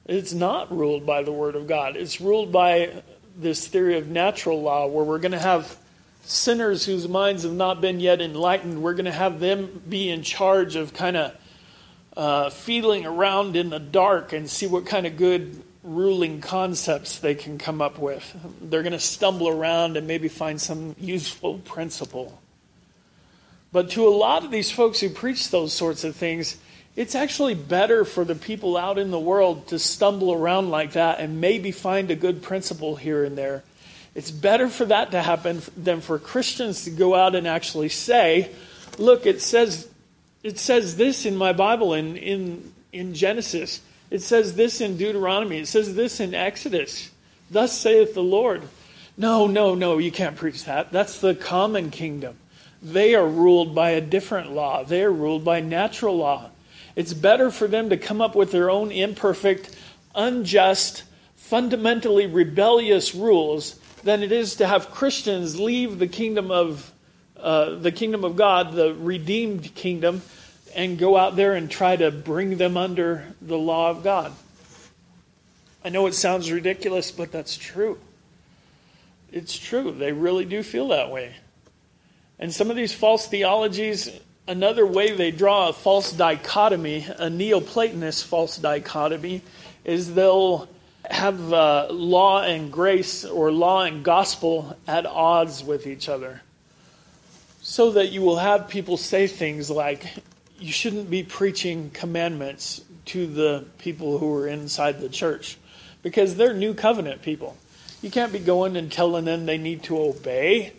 it's 0.07 0.33
not 0.33 0.75
ruled 0.75 1.05
by 1.05 1.22
the 1.22 1.33
Word 1.33 1.57
of 1.57 1.66
God. 1.66 1.96
It's 1.96 2.20
ruled 2.20 2.53
by 2.53 3.03
this 3.37 3.68
theory 3.68 3.99
of 3.99 4.09
natural 4.09 4.62
law, 4.62 4.87
where 4.87 5.05
we're 5.05 5.18
going 5.18 5.33
to 5.33 5.38
have 5.38 5.77
sinners 6.27 6.85
whose 6.85 7.07
minds 7.07 7.44
have 7.44 7.53
not 7.53 7.81
been 7.81 8.01
yet 8.01 8.20
enlightened, 8.20 8.83
we're 8.83 8.94
going 8.94 9.05
to 9.05 9.12
have 9.12 9.40
them 9.40 9.83
be 9.88 10.11
in 10.11 10.22
charge 10.22 10.75
of 10.75 10.92
kind 10.92 11.16
of 11.16 11.35
uh, 12.16 12.51
feeling 12.51 13.07
around 13.07 13.57
in 13.57 13.70
the 13.70 13.79
dark 13.79 14.33
and 14.33 14.51
see 14.51 14.66
what 14.66 14.87
kind 14.87 15.07
of 15.07 15.16
good 15.16 15.62
ruling 15.87 16.40
concepts 16.40 17.20
they 17.20 17.35
can 17.35 17.57
come 17.57 17.81
up 17.81 17.99
with. 17.99 18.37
They're 18.61 18.83
going 18.83 18.92
to 18.92 18.99
stumble 18.99 19.49
around 19.49 19.96
and 19.96 20.07
maybe 20.07 20.29
find 20.29 20.61
some 20.61 20.96
useful 20.99 21.59
principle. 21.59 22.38
But 23.72 23.90
to 23.90 24.07
a 24.07 24.11
lot 24.11 24.44
of 24.44 24.51
these 24.51 24.70
folks 24.70 25.01
who 25.01 25.09
preach 25.09 25.51
those 25.51 25.72
sorts 25.72 26.03
of 26.03 26.16
things, 26.16 26.59
it's 26.96 27.14
actually 27.14 27.55
better 27.55 28.05
for 28.05 28.25
the 28.25 28.35
people 28.35 28.77
out 28.77 28.99
in 28.99 29.11
the 29.11 29.20
world 29.20 29.68
to 29.68 29.79
stumble 29.79 30.33
around 30.33 30.70
like 30.70 30.92
that 30.92 31.20
and 31.20 31.40
maybe 31.40 31.70
find 31.70 32.11
a 32.11 32.16
good 32.16 32.42
principle 32.42 32.96
here 32.96 33.22
and 33.22 33.38
there. 33.38 33.62
It's 34.14 34.31
better 34.31 34.68
for 34.68 34.87
that 34.87 35.11
to 35.11 35.22
happen 35.22 35.61
than 35.77 36.01
for 36.01 36.18
Christians 36.18 36.85
to 36.85 36.90
go 36.90 37.14
out 37.14 37.35
and 37.35 37.46
actually 37.46 37.90
say, 37.90 38.51
look, 38.99 39.27
it 39.27 39.42
says 39.42 39.88
it 40.42 40.59
says 40.59 40.96
this 40.96 41.27
in 41.27 41.37
my 41.37 41.53
Bible 41.53 41.92
in 41.92 42.16
in, 42.16 42.72
in 42.92 43.14
Genesis. 43.14 43.83
It 44.10 44.22
says 44.22 44.54
this 44.54 44.80
in 44.80 44.96
Deuteronomy. 44.96 45.58
It 45.58 45.68
says 45.68 45.94
this 45.94 46.20
in 46.20 46.34
Exodus. 46.34 47.10
Thus 47.50 47.78
saith 47.78 48.14
the 48.14 48.22
Lord. 48.22 48.62
No, 49.16 49.46
no, 49.46 49.74
no, 49.74 49.98
you 49.98 50.12
can't 50.12 50.36
preach 50.36 50.64
that. 50.64 50.92
That's 50.92 51.20
the 51.20 51.34
common 51.34 51.90
kingdom. 51.90 52.36
They 52.82 53.14
are 53.14 53.26
ruled 53.26 53.74
by 53.74 53.90
a 53.90 54.00
different 54.00 54.52
law, 54.52 54.84
they 54.84 55.02
are 55.02 55.12
ruled 55.12 55.44
by 55.44 55.60
natural 55.60 56.16
law. 56.16 56.50
It's 56.94 57.12
better 57.12 57.50
for 57.50 57.66
them 57.66 57.90
to 57.90 57.96
come 57.96 58.20
up 58.20 58.34
with 58.34 58.52
their 58.52 58.70
own 58.70 58.90
imperfect, 58.90 59.76
unjust, 60.14 61.04
fundamentally 61.36 62.26
rebellious 62.26 63.14
rules 63.14 63.78
than 64.02 64.22
it 64.22 64.32
is 64.32 64.56
to 64.56 64.66
have 64.66 64.90
Christians 64.90 65.60
leave 65.60 65.98
the 65.98 66.06
kingdom 66.06 66.50
of 66.50 66.92
uh, 67.36 67.74
the 67.74 67.92
kingdom 67.92 68.24
of 68.24 68.34
God, 68.34 68.72
the 68.72 68.94
redeemed 68.94 69.74
kingdom, 69.74 70.22
and 70.76 70.98
go 70.98 71.16
out 71.16 71.36
there 71.36 71.54
and 71.54 71.70
try 71.70 71.96
to 71.96 72.10
bring 72.10 72.58
them 72.58 72.76
under 72.76 73.24
the 73.40 73.56
law 73.56 73.90
of 73.90 74.04
God. 74.04 74.32
I 75.82 75.88
know 75.88 76.06
it 76.06 76.12
sounds 76.12 76.52
ridiculous, 76.52 77.10
but 77.10 77.32
that's 77.32 77.56
true. 77.56 77.98
It's 79.32 79.58
true. 79.58 79.90
They 79.90 80.12
really 80.12 80.44
do 80.44 80.62
feel 80.62 80.88
that 80.88 81.10
way. 81.10 81.34
And 82.38 82.52
some 82.52 82.68
of 82.68 82.76
these 82.76 82.92
false 82.92 83.26
theologies, 83.26 84.10
another 84.46 84.86
way 84.86 85.12
they 85.12 85.30
draw 85.30 85.70
a 85.70 85.72
false 85.72 86.12
dichotomy, 86.12 87.06
a 87.08 87.28
Neoplatonist 87.28 88.24
false 88.24 88.58
dichotomy, 88.58 89.40
is 89.82 90.14
they'll 90.14 90.68
have 91.08 91.52
uh, 91.54 91.86
law 91.90 92.42
and 92.42 92.70
grace 92.70 93.24
or 93.24 93.50
law 93.50 93.84
and 93.84 94.04
gospel 94.04 94.76
at 94.86 95.06
odds 95.06 95.64
with 95.64 95.86
each 95.86 96.10
other. 96.10 96.42
So 97.62 97.92
that 97.92 98.12
you 98.12 98.20
will 98.20 98.36
have 98.36 98.68
people 98.68 98.98
say 98.98 99.26
things 99.26 99.70
like, 99.70 100.06
you 100.58 100.72
shouldn't 100.72 101.10
be 101.10 101.22
preaching 101.22 101.90
commandments 101.90 102.82
to 103.06 103.26
the 103.26 103.64
people 103.78 104.18
who 104.18 104.34
are 104.34 104.48
inside 104.48 105.00
the 105.00 105.08
church 105.08 105.58
because 106.02 106.36
they're 106.36 106.54
new 106.54 106.74
covenant 106.74 107.22
people. 107.22 107.56
You 108.02 108.10
can't 108.10 108.32
be 108.32 108.38
going 108.38 108.76
and 108.76 108.90
telling 108.90 109.24
them 109.24 109.46
they 109.46 109.58
need 109.58 109.82
to 109.84 109.98
obey. 109.98 110.72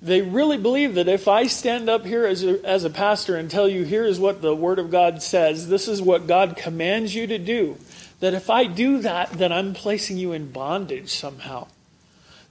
They 0.00 0.22
really 0.22 0.56
believe 0.56 0.96
that 0.96 1.08
if 1.08 1.28
I 1.28 1.46
stand 1.46 1.88
up 1.88 2.04
here 2.04 2.26
as 2.26 2.42
a, 2.42 2.64
as 2.64 2.84
a 2.84 2.90
pastor 2.90 3.36
and 3.36 3.50
tell 3.50 3.68
you, 3.68 3.84
here 3.84 4.04
is 4.04 4.18
what 4.18 4.42
the 4.42 4.54
Word 4.54 4.78
of 4.78 4.90
God 4.90 5.22
says, 5.22 5.68
this 5.68 5.86
is 5.86 6.02
what 6.02 6.26
God 6.26 6.56
commands 6.56 7.14
you 7.14 7.26
to 7.28 7.38
do, 7.38 7.78
that 8.20 8.34
if 8.34 8.50
I 8.50 8.64
do 8.64 8.98
that, 8.98 9.30
then 9.30 9.52
I'm 9.52 9.74
placing 9.74 10.16
you 10.16 10.32
in 10.32 10.50
bondage 10.50 11.10
somehow. 11.10 11.68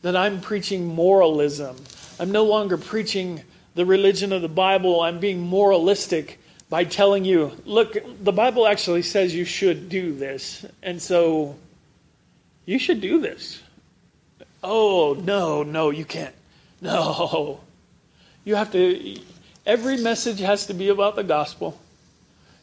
That 0.01 0.15
I'm 0.15 0.41
preaching 0.41 0.88
moralism. 0.88 1.75
I'm 2.19 2.32
no 2.32 2.45
longer 2.45 2.77
preaching 2.77 3.43
the 3.76 3.86
religion 3.86 4.34
of 4.34 4.42
the 4.42 4.50
Bible. 4.50 5.02
I'm 5.02 5.20
being 5.20 5.40
moralistic 5.42 6.40
by 6.70 6.86
telling 6.86 7.26
you, 7.26 7.52
look, 7.66 7.98
the 8.24 8.32
Bible 8.32 8.66
actually 8.66 9.02
says 9.02 9.36
you 9.36 9.46
should 9.46 9.90
do 9.90 10.16
this. 10.16 10.66
And 10.82 11.02
so 11.02 11.58
you 12.66 12.80
should 12.80 13.02
do 13.02 13.20
this. 13.20 13.62
Oh, 14.64 15.14
no, 15.22 15.64
no, 15.64 15.90
you 15.90 16.06
can't. 16.06 16.36
No. 16.82 17.60
You 18.44 18.56
have 18.56 18.72
to, 18.72 19.20
every 19.66 19.98
message 19.98 20.40
has 20.40 20.66
to 20.68 20.74
be 20.74 20.90
about 20.90 21.16
the 21.16 21.24
gospel. 21.24 21.80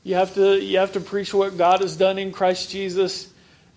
You 0.02 0.14
have 0.14 0.34
to, 0.34 0.58
you 0.58 0.78
have 0.78 0.92
to 0.94 1.00
preach 1.00 1.32
what 1.32 1.56
God 1.56 1.82
has 1.82 1.96
done 1.96 2.18
in 2.18 2.32
Christ 2.32 2.70
Jesus 2.70 3.32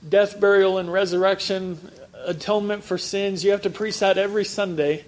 death, 0.08 0.40
burial, 0.40 0.80
and 0.80 0.92
resurrection, 0.92 1.78
atonement 2.26 2.84
for 2.84 2.98
sins. 2.98 3.44
You 3.44 3.52
have 3.52 3.62
to 3.64 3.70
preach 3.70 4.00
that 4.00 4.18
every 4.18 4.46
Sunday 4.46 5.06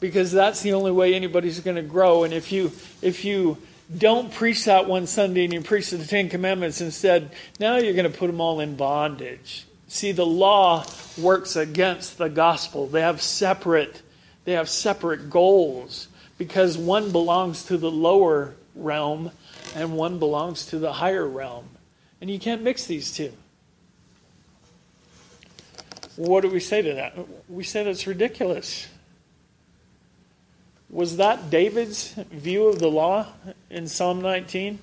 because 0.00 0.32
that's 0.32 0.62
the 0.62 0.72
only 0.72 0.92
way 0.92 1.14
anybody's 1.14 1.60
going 1.60 1.76
to 1.76 1.82
grow. 1.82 2.24
And 2.24 2.34
if 2.34 2.52
you, 2.52 2.72
if 3.02 3.24
you, 3.24 3.58
don't 3.96 4.32
preach 4.32 4.64
that 4.64 4.88
one 4.88 5.06
Sunday 5.06 5.44
and 5.44 5.52
you 5.52 5.60
preach 5.60 5.90
the 5.90 6.04
Ten 6.04 6.28
Commandments 6.28 6.80
instead, 6.80 7.30
now 7.60 7.76
you're 7.76 7.92
going 7.92 8.10
to 8.10 8.18
put 8.18 8.28
them 8.28 8.40
all 8.40 8.60
in 8.60 8.76
bondage. 8.76 9.66
See, 9.88 10.12
the 10.12 10.26
law 10.26 10.84
works 11.18 11.56
against 11.56 12.18
the 12.18 12.28
gospel. 12.28 12.86
They 12.86 13.02
have 13.02 13.20
separate, 13.20 14.02
they 14.44 14.52
have 14.52 14.68
separate 14.68 15.30
goals 15.30 16.08
because 16.38 16.78
one 16.78 17.12
belongs 17.12 17.64
to 17.66 17.76
the 17.76 17.90
lower 17.90 18.54
realm 18.74 19.30
and 19.74 19.96
one 19.96 20.18
belongs 20.18 20.66
to 20.66 20.78
the 20.78 20.94
higher 20.94 21.26
realm. 21.26 21.68
And 22.20 22.30
you 22.30 22.38
can't 22.38 22.62
mix 22.62 22.86
these 22.86 23.12
two. 23.12 23.32
What 26.16 26.42
do 26.42 26.48
we 26.48 26.60
say 26.60 26.80
to 26.80 26.94
that? 26.94 27.16
We 27.48 27.64
say 27.64 27.84
that's 27.84 28.06
ridiculous. 28.06 28.88
Was 30.94 31.16
that 31.16 31.50
David's 31.50 32.12
view 32.30 32.68
of 32.68 32.78
the 32.78 32.88
law 32.88 33.26
in 33.68 33.88
Psalm 33.88 34.22
19? 34.22 34.78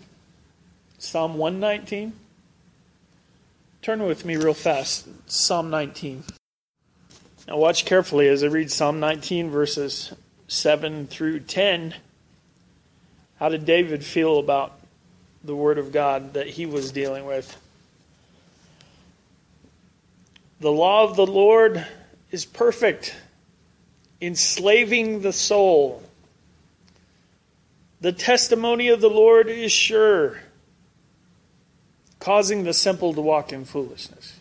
Psalm 0.98 1.36
119? 1.36 2.12
Turn 3.82 4.04
with 4.04 4.26
me 4.26 4.36
real 4.36 4.54
fast. 4.54 5.08
Psalm 5.32 5.70
19. 5.70 6.26
Now, 7.48 7.56
watch 7.56 7.86
carefully 7.86 8.28
as 8.28 8.44
I 8.44 8.48
read 8.48 8.70
Psalm 8.70 9.00
19, 9.00 9.52
verses 9.52 10.14
7 10.50 11.08
through 11.08 11.40
10. 11.40 11.96
How 13.40 13.48
did 13.48 13.64
David 13.64 14.04
feel 14.04 14.38
about 14.38 14.78
the 15.46 15.56
Word 15.56 15.78
of 15.78 15.94
God 15.94 16.34
that 16.34 16.48
he 16.48 16.66
was 16.66 16.92
dealing 16.92 17.26
with? 17.26 17.56
The 20.60 20.74
law 20.74 21.06
of 21.06 21.16
the 21.16 21.26
Lord 21.26 21.88
is 22.32 22.44
perfect 22.44 23.16
enslaving 24.22 25.22
the 25.22 25.34
soul. 25.34 26.04
The 28.02 28.12
testimony 28.12 28.90
of 28.90 29.02
the 29.02 29.10
Lord 29.10 29.50
is 29.50 29.72
sure, 29.72 30.40
causing 32.20 32.64
the 32.64 32.74
simple 32.74 33.14
to 33.14 33.22
walk 33.22 33.52
in 33.52 33.66
foolishness. 33.66 34.40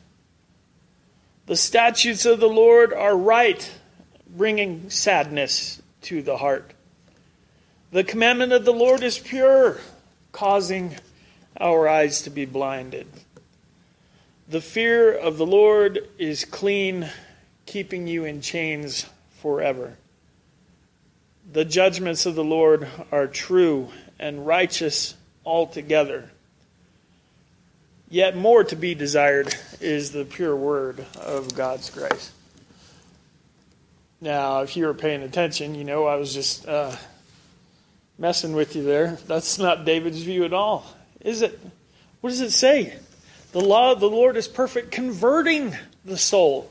The 1.47 1.57
statutes 1.57 2.27
of 2.27 2.40
the 2.40 2.49
Lord 2.49 2.93
are 2.93 3.16
right, 3.16 3.71
bringing 4.29 4.90
sadness 4.90 5.83
to 6.03 6.23
the 6.23 6.37
heart. 6.37 6.73
The 7.90 8.05
commandment 8.05 8.53
of 8.53 8.64
the 8.64 8.73
Lord 8.73 9.03
is 9.03 9.19
pure, 9.19 9.79
causing 10.31 10.97
our 11.61 11.88
eyes 11.88 12.23
to 12.23 12.31
be 12.31 12.45
blinded. 12.45 13.07
The 14.49 14.61
fear 14.61 15.12
of 15.12 15.38
the 15.38 15.47
Lord 15.47 16.09
is 16.19 16.45
clean, 16.45 17.11
keeping 17.66 18.07
you 18.07 18.25
in 18.25 18.40
chains 18.40 19.07
forever. 19.40 19.96
The 21.53 21.64
judgments 21.64 22.26
of 22.26 22.35
the 22.35 22.44
Lord 22.44 22.87
are 23.11 23.26
true 23.26 23.88
and 24.18 24.46
righteous 24.46 25.14
altogether. 25.44 26.31
Yet 28.09 28.37
more 28.37 28.64
to 28.64 28.76
be 28.76 28.94
desired 28.94 29.55
is 29.81 30.12
the 30.12 30.24
pure 30.24 30.55
word 30.55 31.05
of 31.16 31.55
God's 31.55 31.90
grace. 31.90 32.33
Now, 34.20 34.61
if 34.61 34.76
you 34.76 34.87
were 34.87 34.94
paying 34.94 35.22
attention, 35.22 35.74
you 35.74 35.85
know 35.85 36.07
I 36.07 36.16
was 36.16 36.35
just 36.35 36.68
uh, 36.68 36.94
messing 38.18 38.53
with 38.53 38.76
you 38.76 38.83
there. 38.83 39.18
That's 39.26 39.59
not 39.59 39.85
David's 39.85 40.22
view 40.22 40.44
at 40.44 40.53
all, 40.53 40.85
is 41.20 41.40
it? 41.42 41.59
What 42.20 42.31
does 42.31 42.42
it 42.42 42.50
say? 42.50 42.96
The 43.53 43.61
law 43.61 43.92
of 43.92 44.00
the 44.00 44.11
Lord 44.11 44.37
is 44.37 44.46
perfect, 44.46 44.90
converting 44.90 45.74
the 46.05 46.18
soul. 46.18 46.70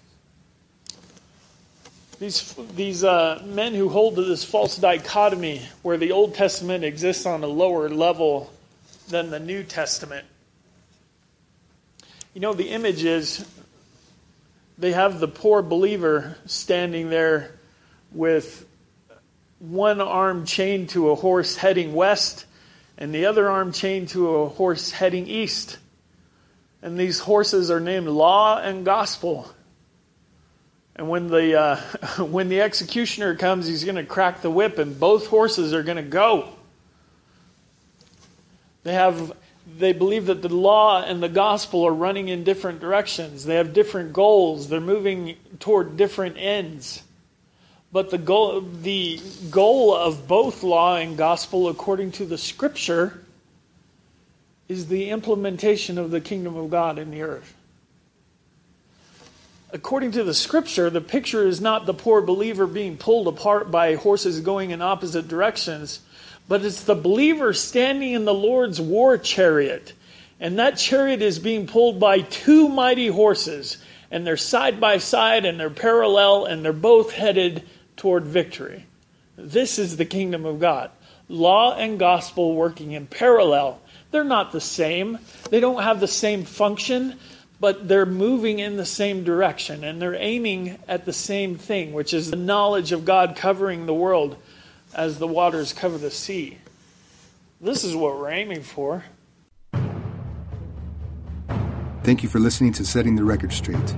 These, 2.21 2.53
these 2.75 3.03
uh, 3.03 3.41
men 3.47 3.73
who 3.73 3.89
hold 3.89 4.13
to 4.13 4.21
this 4.21 4.43
false 4.43 4.77
dichotomy 4.77 5.63
where 5.81 5.97
the 5.97 6.11
Old 6.11 6.35
Testament 6.35 6.83
exists 6.83 7.25
on 7.25 7.43
a 7.43 7.47
lower 7.47 7.89
level 7.89 8.53
than 9.09 9.31
the 9.31 9.39
New 9.39 9.63
Testament. 9.63 10.27
You 12.35 12.41
know, 12.41 12.53
the 12.53 12.69
image 12.69 13.03
is 13.03 13.43
they 14.77 14.91
have 14.91 15.19
the 15.19 15.27
poor 15.27 15.63
believer 15.63 16.37
standing 16.45 17.09
there 17.09 17.57
with 18.11 18.67
one 19.57 19.99
arm 19.99 20.45
chained 20.45 20.89
to 20.89 21.09
a 21.09 21.15
horse 21.15 21.55
heading 21.55 21.95
west 21.95 22.45
and 22.99 23.15
the 23.15 23.25
other 23.25 23.49
arm 23.49 23.71
chained 23.71 24.09
to 24.09 24.29
a 24.35 24.47
horse 24.47 24.91
heading 24.91 25.25
east. 25.25 25.79
And 26.83 26.99
these 26.99 27.17
horses 27.17 27.71
are 27.71 27.79
named 27.79 28.09
Law 28.09 28.61
and 28.61 28.85
Gospel. 28.85 29.51
And 30.95 31.09
when 31.09 31.27
the, 31.27 31.59
uh, 31.59 31.75
when 32.23 32.49
the 32.49 32.61
executioner 32.61 33.35
comes, 33.35 33.67
he's 33.67 33.83
going 33.83 33.95
to 33.95 34.03
crack 34.03 34.41
the 34.41 34.51
whip, 34.51 34.77
and 34.77 34.99
both 34.99 35.27
horses 35.27 35.73
are 35.73 35.83
going 35.83 35.97
to 35.97 36.03
go. 36.03 36.49
They, 38.83 38.93
have, 38.93 39.33
they 39.77 39.93
believe 39.93 40.25
that 40.25 40.41
the 40.41 40.49
law 40.49 41.03
and 41.03 41.21
the 41.21 41.29
gospel 41.29 41.83
are 41.85 41.93
running 41.93 42.29
in 42.29 42.43
different 42.43 42.79
directions. 42.79 43.45
They 43.45 43.55
have 43.55 43.73
different 43.73 44.13
goals, 44.13 44.69
they're 44.69 44.79
moving 44.79 45.37
toward 45.59 45.97
different 45.97 46.37
ends. 46.37 47.03
But 47.93 48.09
the 48.09 48.17
goal, 48.17 48.61
the 48.61 49.19
goal 49.49 49.93
of 49.93 50.25
both 50.25 50.63
law 50.63 50.95
and 50.95 51.17
gospel, 51.17 51.67
according 51.67 52.13
to 52.13 52.25
the 52.25 52.37
scripture, 52.37 53.25
is 54.69 54.87
the 54.87 55.09
implementation 55.09 55.97
of 55.97 56.09
the 56.09 56.21
kingdom 56.21 56.55
of 56.55 56.69
God 56.69 56.97
in 56.97 57.11
the 57.11 57.21
earth 57.21 57.53
according 59.73 60.11
to 60.11 60.23
the 60.23 60.33
scripture, 60.33 60.89
the 60.89 61.01
picture 61.01 61.47
is 61.47 61.61
not 61.61 61.85
the 61.85 61.93
poor 61.93 62.21
believer 62.21 62.67
being 62.67 62.97
pulled 62.97 63.27
apart 63.27 63.71
by 63.71 63.95
horses 63.95 64.41
going 64.41 64.71
in 64.71 64.81
opposite 64.81 65.27
directions, 65.27 66.01
but 66.47 66.63
it's 66.63 66.83
the 66.83 66.95
believer 66.95 67.53
standing 67.53 68.11
in 68.13 68.25
the 68.25 68.33
Lord's 68.33 68.81
war 68.81 69.17
chariot. 69.17 69.93
And 70.39 70.59
that 70.59 70.77
chariot 70.77 71.21
is 71.21 71.39
being 71.39 71.67
pulled 71.67 71.99
by 71.99 72.21
two 72.21 72.67
mighty 72.67 73.07
horses, 73.07 73.77
and 74.09 74.25
they're 74.25 74.37
side 74.37 74.79
by 74.79 74.97
side 74.97 75.45
and 75.45 75.59
they're 75.59 75.69
parallel, 75.69 76.45
and 76.45 76.65
they're 76.65 76.73
both 76.73 77.11
headed 77.11 77.63
toward 77.95 78.25
victory. 78.25 78.85
This 79.37 79.79
is 79.79 79.97
the 79.97 80.05
kingdom 80.05 80.45
of 80.45 80.59
God. 80.59 80.91
Law 81.29 81.75
and 81.75 81.97
gospel 81.97 82.55
working 82.55 82.91
in 82.91 83.07
parallel. 83.07 83.79
They're 84.09 84.23
not 84.23 84.51
the 84.51 84.59
same, 84.59 85.19
they 85.49 85.61
don't 85.61 85.83
have 85.83 86.01
the 86.01 86.07
same 86.07 86.43
function, 86.43 87.17
but 87.61 87.87
they're 87.87 88.07
moving 88.07 88.57
in 88.57 88.75
the 88.75 88.85
same 88.85 89.23
direction 89.23 89.83
and 89.83 90.01
they're 90.01 90.15
aiming 90.15 90.79
at 90.87 91.05
the 91.05 91.13
same 91.13 91.55
thing, 91.55 91.93
which 91.93 92.11
is 92.11 92.31
the 92.31 92.35
knowledge 92.35 92.91
of 92.91 93.05
God 93.05 93.35
covering 93.35 93.85
the 93.85 93.93
world 93.93 94.35
as 94.95 95.19
the 95.19 95.27
waters 95.27 95.71
cover 95.71 95.99
the 95.99 96.09
sea. 96.09 96.57
This 97.61 97.83
is 97.83 97.95
what 97.95 98.17
we're 98.17 98.31
aiming 98.31 98.63
for. 98.63 99.05
Thank 102.03 102.23
you 102.23 102.29
for 102.29 102.39
listening 102.39 102.73
to 102.73 102.83
Setting 102.83 103.15
the 103.15 103.23
Record 103.23 103.53
Straight. 103.53 103.95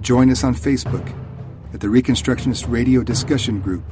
Join 0.00 0.28
us 0.28 0.42
on 0.42 0.56
Facebook 0.56 1.08
at 1.72 1.78
the 1.78 1.86
Reconstructionist 1.86 2.68
Radio 2.68 3.04
Discussion 3.04 3.60
Group. 3.60 3.84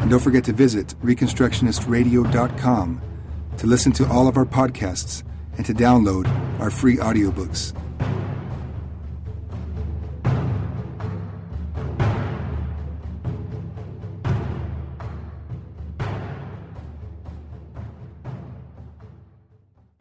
And 0.00 0.10
don't 0.10 0.20
forget 0.20 0.44
to 0.44 0.52
visit 0.52 0.94
ReconstructionistRadio.com 1.02 3.00
to 3.56 3.66
listen 3.66 3.92
to 3.92 4.06
all 4.10 4.28
of 4.28 4.36
our 4.36 4.44
podcasts 4.44 5.22
and 5.56 5.64
to 5.64 5.72
download 5.72 6.28
our 6.60 6.70
free 6.70 6.98
audiobooks. 6.98 7.72